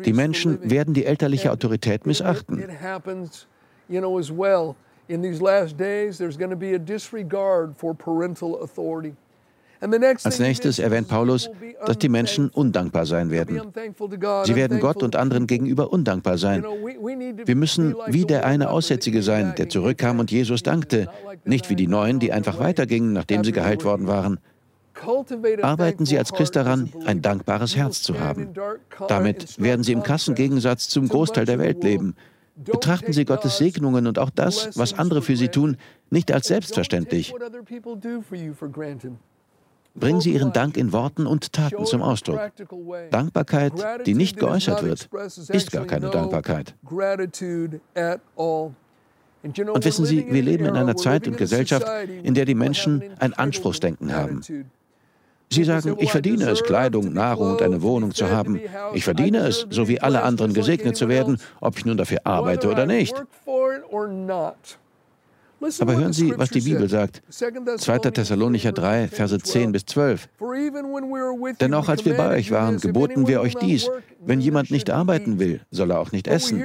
Die 0.06 0.14
Menschen 0.14 0.60
werden 0.64 0.94
die 0.94 1.04
elterliche 1.04 1.52
Autorität 1.52 2.06
missachten. 2.06 2.64
Als 10.24 10.40
nächstes 10.40 10.80
erwähnt 10.80 11.10
Paulus, 11.10 11.50
dass 11.86 11.98
die 11.98 12.08
Menschen 12.08 12.50
undankbar 12.50 13.06
sein 13.06 13.30
werden. 13.30 13.62
Sie 14.46 14.56
werden 14.56 14.80
Gott 14.80 15.04
und 15.04 15.18
anderen 15.18 15.48
gegenüber 15.48 15.92
undankbar 15.92 16.38
sein. 16.38 16.64
Wir 16.64 17.56
müssen 17.58 17.94
wie 18.08 18.24
der 18.24 18.46
eine 18.46 18.70
Aussätzige 18.70 19.22
sein, 19.22 19.54
der 19.58 19.68
zurückkam 19.68 20.20
und 20.20 20.32
Jesus 20.32 20.64
dankte, 20.64 21.10
nicht 21.44 21.70
wie 21.70 21.76
die 21.76 21.88
Neuen, 21.88 22.20
die 22.20 22.32
einfach 22.32 22.58
weitergingen, 22.58 23.12
nachdem 23.12 23.44
sie 23.44 23.52
geheilt 23.52 23.84
worden 23.84 24.08
waren. 24.08 24.40
Arbeiten 25.62 26.06
Sie 26.06 26.18
als 26.18 26.34
Christ 26.34 26.56
daran, 26.56 26.92
ein 27.06 27.22
dankbares 27.22 27.76
Herz 27.76 28.02
zu 28.02 28.20
haben. 28.20 28.54
Damit 29.08 29.62
werden 29.62 29.84
Sie 29.84 29.92
im 29.92 30.04
Kassengegensatz 30.04 30.88
zum 30.88 31.08
Großteil 31.10 31.46
der 31.46 31.60
Welt 31.60 31.84
leben. 31.84 32.16
Betrachten 32.56 33.12
Sie 33.12 33.26
Gottes 33.26 33.58
Segnungen 33.58 34.08
und 34.08 34.18
auch 34.18 34.30
das, 34.30 34.78
was 34.78 34.94
andere 34.98 35.22
für 35.22 35.36
Sie 35.36 35.50
tun, 35.50 35.78
nicht 36.10 36.32
als 36.32 36.48
selbstverständlich. 36.48 37.34
Bringen 39.94 40.22
Sie 40.22 40.34
Ihren 40.34 40.54
Dank 40.54 40.78
in 40.78 40.92
Worten 40.92 41.26
und 41.26 41.54
Taten 41.54 41.86
zum 41.86 42.02
Ausdruck. 42.02 42.52
Dankbarkeit, 43.12 43.74
die 44.06 44.14
nicht 44.14 44.38
geäußert 44.38 44.84
wird, 44.84 45.10
ist 45.50 45.72
gar 45.72 45.86
keine 45.86 46.10
Dankbarkeit. 46.10 46.76
Und 49.44 49.86
wissen 49.86 50.06
Sie, 50.06 50.26
wir 50.28 50.42
leben 50.42 50.66
in 50.66 50.76
einer 50.76 50.96
Zeit 50.96 51.28
und 51.28 51.38
Gesellschaft, 51.38 51.88
in 52.24 52.34
der 52.34 52.46
die 52.46 52.56
Menschen 52.56 53.04
ein 53.20 53.34
Anspruchsdenken 53.34 54.14
haben. 54.14 54.42
Sie 55.56 55.64
sagen, 55.64 55.96
ich 56.00 56.12
verdiene 56.12 56.50
es, 56.50 56.64
Kleidung, 56.64 57.14
Nahrung 57.14 57.52
und 57.52 57.62
eine 57.62 57.82
Wohnung 57.82 58.14
zu 58.14 58.30
haben. 58.30 58.60
Ich 58.94 59.06
verdiene 59.06 59.40
es, 59.48 59.66
so 59.70 59.88
wie 59.88 60.02
alle 60.02 60.24
anderen 60.24 60.54
gesegnet 60.54 60.98
zu 60.98 61.08
werden, 61.08 61.38
ob 61.62 61.78
ich 61.78 61.86
nun 61.86 61.96
dafür 61.96 62.20
arbeite 62.26 62.70
oder 62.70 62.86
nicht. 62.86 63.16
Aber 65.80 65.96
hören 65.96 66.12
Sie, 66.12 66.38
was 66.38 66.50
die 66.50 66.60
Bibel 66.60 66.90
sagt. 66.90 67.22
2. 67.30 68.00
Thessalonicher 68.00 68.74
3, 68.74 69.08
Verse 69.08 69.40
10 69.40 69.72
bis 69.72 69.86
12. 69.86 70.28
Denn 71.62 71.74
auch 71.74 71.88
als 71.88 72.04
wir 72.04 72.18
bei 72.18 72.36
euch 72.36 72.52
waren, 72.52 72.78
geboten 72.78 73.28
wir 73.28 73.40
euch 73.40 73.56
dies. 73.56 73.90
Wenn 74.20 74.42
jemand 74.42 74.72
nicht 74.72 74.90
arbeiten 74.90 75.40
will, 75.40 75.62
soll 75.72 75.92
er 75.92 76.02
auch 76.02 76.12
nicht 76.12 76.28
essen. 76.28 76.62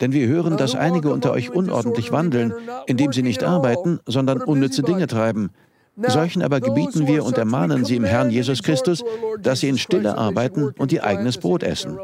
Denn 0.00 0.12
wir 0.12 0.26
hören, 0.26 0.56
dass 0.56 0.74
einige 0.74 1.10
unter 1.10 1.32
euch 1.32 1.50
unordentlich 1.50 2.12
wandeln, 2.12 2.54
indem 2.86 3.12
sie 3.12 3.22
nicht 3.22 3.44
arbeiten, 3.44 4.00
sondern 4.06 4.40
unnütze 4.40 4.82
Dinge 4.82 5.06
treiben. 5.06 5.50
Solchen 5.96 6.42
aber 6.42 6.60
gebieten 6.60 7.06
wir 7.06 7.24
und 7.24 7.38
ermahnen 7.38 7.84
sie 7.84 7.96
im 7.96 8.04
Herrn 8.04 8.30
Jesus 8.30 8.62
Christus, 8.62 9.02
dass 9.40 9.60
sie 9.60 9.68
in 9.68 9.78
Stille 9.78 10.16
arbeiten 10.16 10.74
und 10.78 10.92
ihr 10.92 11.04
eigenes 11.04 11.38
Brot 11.38 11.62
essen. 11.62 11.98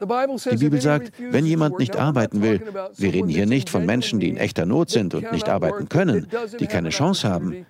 Die 0.00 0.56
Bibel 0.56 0.80
sagt, 0.80 1.12
wenn 1.30 1.46
jemand 1.46 1.78
nicht 1.78 1.96
arbeiten 1.96 2.42
will, 2.42 2.60
wir 2.96 3.12
reden 3.12 3.28
hier 3.28 3.46
nicht 3.46 3.70
von 3.70 3.86
Menschen, 3.86 4.20
die 4.20 4.28
in 4.28 4.36
echter 4.36 4.66
Not 4.66 4.90
sind 4.90 5.14
und 5.14 5.32
nicht 5.32 5.48
arbeiten 5.48 5.88
können, 5.88 6.26
die 6.58 6.66
keine 6.66 6.90
Chance 6.90 7.28
haben. 7.28 7.66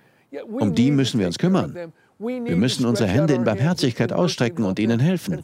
Um 0.47 0.73
die 0.73 0.91
müssen 0.91 1.19
wir 1.19 1.27
uns 1.27 1.37
kümmern. 1.37 1.93
Wir 2.17 2.55
müssen 2.55 2.85
unsere 2.85 3.09
Hände 3.09 3.33
in 3.33 3.43
Barmherzigkeit 3.43 4.13
ausstrecken 4.13 4.63
und 4.63 4.79
ihnen 4.79 4.99
helfen. 4.99 5.43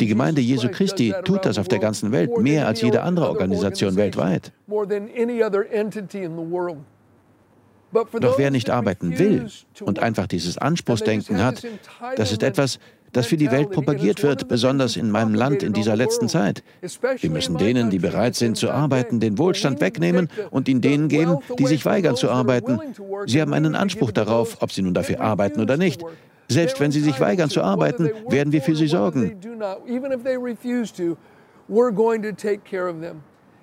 Die 0.00 0.06
Gemeinde 0.06 0.40
Jesu 0.40 0.68
Christi 0.68 1.14
tut 1.24 1.44
das 1.44 1.58
auf 1.58 1.68
der 1.68 1.78
ganzen 1.78 2.10
Welt 2.10 2.38
mehr 2.38 2.66
als 2.66 2.80
jede 2.80 3.02
andere 3.02 3.28
Organisation 3.28 3.96
weltweit. 3.96 4.52
Doch 7.92 8.38
wer 8.38 8.50
nicht 8.50 8.70
arbeiten 8.70 9.18
will 9.18 9.48
und 9.80 9.98
einfach 9.98 10.26
dieses 10.26 10.58
Anspruchsdenken 10.58 11.42
hat, 11.42 11.66
das 12.16 12.32
ist 12.32 12.42
etwas, 12.42 12.78
das 13.12 13.26
für 13.26 13.36
die 13.36 13.50
Welt 13.50 13.70
propagiert 13.70 14.22
wird, 14.22 14.48
besonders 14.48 14.96
in 14.96 15.10
meinem 15.10 15.34
Land 15.34 15.62
in 15.62 15.72
dieser 15.72 15.96
letzten 15.96 16.28
Zeit. 16.28 16.62
Wir 17.18 17.30
müssen 17.30 17.58
denen, 17.58 17.90
die 17.90 17.98
bereit 17.98 18.36
sind 18.36 18.56
zu 18.56 18.70
arbeiten, 18.70 19.18
den 19.20 19.38
Wohlstand 19.38 19.80
wegnehmen 19.80 20.28
und 20.50 20.68
ihn 20.68 20.80
denen 20.80 21.08
geben, 21.08 21.38
die 21.58 21.66
sich 21.66 21.84
weigern 21.84 22.16
zu 22.16 22.30
arbeiten. 22.30 22.78
Sie 23.26 23.40
haben 23.40 23.52
einen 23.52 23.74
Anspruch 23.74 24.12
darauf, 24.12 24.58
ob 24.60 24.72
sie 24.72 24.82
nun 24.82 24.94
dafür 24.94 25.20
arbeiten 25.20 25.60
oder 25.60 25.76
nicht. 25.76 26.02
Selbst 26.48 26.80
wenn 26.80 26.90
sie 26.90 27.00
sich 27.00 27.20
weigern 27.20 27.48
zu 27.48 27.62
arbeiten, 27.62 28.10
werden 28.28 28.52
wir 28.52 28.62
für 28.62 28.74
sie 28.74 28.88
sorgen. 28.88 29.36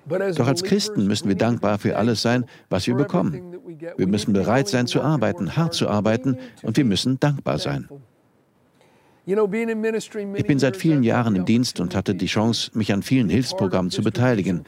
Doch 0.08 0.46
als 0.46 0.62
Christen 0.62 1.06
müssen 1.06 1.28
wir 1.28 1.36
dankbar 1.36 1.78
für 1.78 1.96
alles 1.96 2.22
sein, 2.22 2.44
was 2.70 2.86
wir 2.86 2.94
bekommen. 2.94 3.56
Wir 3.96 4.06
müssen 4.06 4.32
bereit 4.32 4.68
sein 4.68 4.86
zu 4.86 5.02
arbeiten, 5.02 5.56
hart 5.56 5.74
zu 5.74 5.88
arbeiten 5.88 6.38
und 6.62 6.76
wir 6.76 6.84
müssen 6.84 7.20
dankbar 7.20 7.58
sein. 7.58 7.88
Ich 9.26 10.46
bin 10.46 10.58
seit 10.58 10.78
vielen 10.78 11.02
Jahren 11.02 11.36
im 11.36 11.44
Dienst 11.44 11.80
und 11.80 11.94
hatte 11.94 12.14
die 12.14 12.26
Chance, 12.26 12.70
mich 12.72 12.94
an 12.94 13.02
vielen 13.02 13.28
Hilfsprogrammen 13.28 13.90
zu 13.90 14.02
beteiligen. 14.02 14.64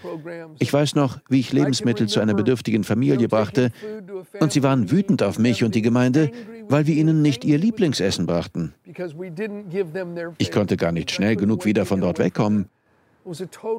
Ich 0.59 0.71
weiß 0.71 0.97
noch, 0.97 1.19
wie 1.31 1.41
ich 1.41 1.55
Lebensmittel 1.55 2.09
zu 2.09 2.21
einer 2.21 2.35
bedürftigen 2.35 2.85
Familie 2.85 3.29
brachte 3.29 3.73
und 4.39 4.53
sie 4.53 4.63
waren 4.63 4.91
wütend 4.91 5.23
auf 5.23 5.39
mich 5.39 5.65
und 5.65 5.75
die 5.75 5.81
Gemeinde, 5.81 6.31
weil 6.69 6.87
wir 6.87 6.95
ihnen 6.95 7.23
nicht 7.23 7.43
ihr 7.47 7.57
Lieblingsessen 7.57 8.27
brachten. 8.27 8.75
Ich 10.37 10.51
konnte 10.51 10.77
gar 10.77 10.93
nicht 10.93 11.11
schnell 11.11 11.37
genug 11.37 11.65
wieder 11.65 11.87
von 11.87 12.03
dort 12.03 12.19
wegkommen. 12.19 12.69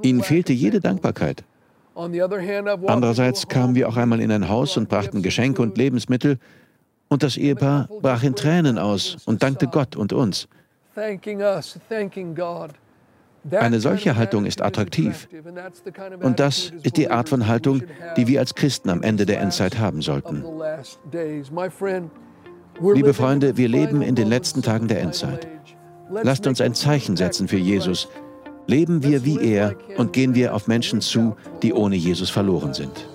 Ihnen 0.02 0.24
fehlte 0.24 0.54
jede 0.54 0.80
Dankbarkeit. 0.80 1.44
Andererseits 1.96 3.48
kamen 3.48 3.76
wir 3.76 3.90
auch 3.90 3.98
einmal 3.98 4.22
in 4.22 4.32
ein 4.32 4.48
Haus 4.48 4.78
und 4.78 4.90
brachten 4.90 5.22
Geschenke 5.22 5.62
und 5.62 5.78
Lebensmittel, 5.78 6.40
und 7.12 7.24
das 7.24 7.36
Ehepaar 7.36 7.90
brach 8.02 8.24
in 8.24 8.36
Tränen 8.36 8.78
aus 8.78 9.18
und 9.26 9.44
dankte 9.44 9.68
Gott 9.68 9.98
und 9.98 10.14
uns. 10.14 10.48
Eine 13.52 13.80
solche 13.80 14.16
Haltung 14.16 14.46
ist 14.46 14.62
attraktiv. 14.62 15.28
Und 16.22 16.40
das 16.40 16.72
ist 16.84 16.96
die 16.96 17.10
Art 17.10 17.28
von 17.28 17.48
Haltung, 17.48 17.84
die 18.16 18.28
wir 18.28 18.40
als 18.40 18.56
Christen 18.56 18.90
am 18.90 19.04
Ende 19.04 19.26
der 19.26 19.42
Endzeit 19.42 19.78
haben 19.78 20.02
sollten. 20.02 20.46
Liebe 22.94 23.14
Freunde, 23.14 23.58
wir 23.58 23.68
leben 23.68 24.02
in 24.02 24.16
den 24.16 24.28
letzten 24.28 24.62
Tagen 24.62 24.88
der 24.88 25.02
Endzeit. 25.02 25.48
Lasst 26.24 26.48
uns 26.48 26.62
ein 26.62 26.74
Zeichen 26.74 27.18
setzen 27.18 27.50
für 27.50 27.58
Jesus, 27.58 28.08
Leben 28.68 29.04
wir 29.04 29.26
wie 29.26 29.40
er 29.40 29.76
und 29.98 30.14
gehen 30.14 30.36
wir 30.36 30.56
auf 30.56 30.68
Menschen 30.68 31.02
zu, 31.02 31.36
die 31.62 31.74
ohne 31.74 31.96
Jesus 31.96 32.30
verloren 32.30 32.74
sind. 32.74 33.08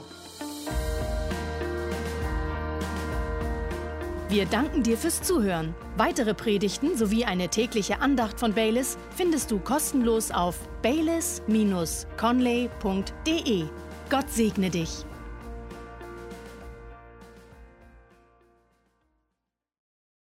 Wir 4.28 4.44
danken 4.44 4.82
dir 4.82 4.98
fürs 4.98 5.22
Zuhören. 5.22 5.72
Weitere 5.96 6.34
Predigten 6.34 6.96
sowie 6.96 7.24
eine 7.24 7.48
tägliche 7.48 8.00
Andacht 8.00 8.40
von 8.40 8.52
Baylis 8.52 8.98
findest 9.16 9.52
du 9.52 9.60
kostenlos 9.60 10.32
auf 10.32 10.58
baylis-conley.de. 10.82 13.64
Gott 14.10 14.30
segne 14.30 14.70
dich. 14.70 15.04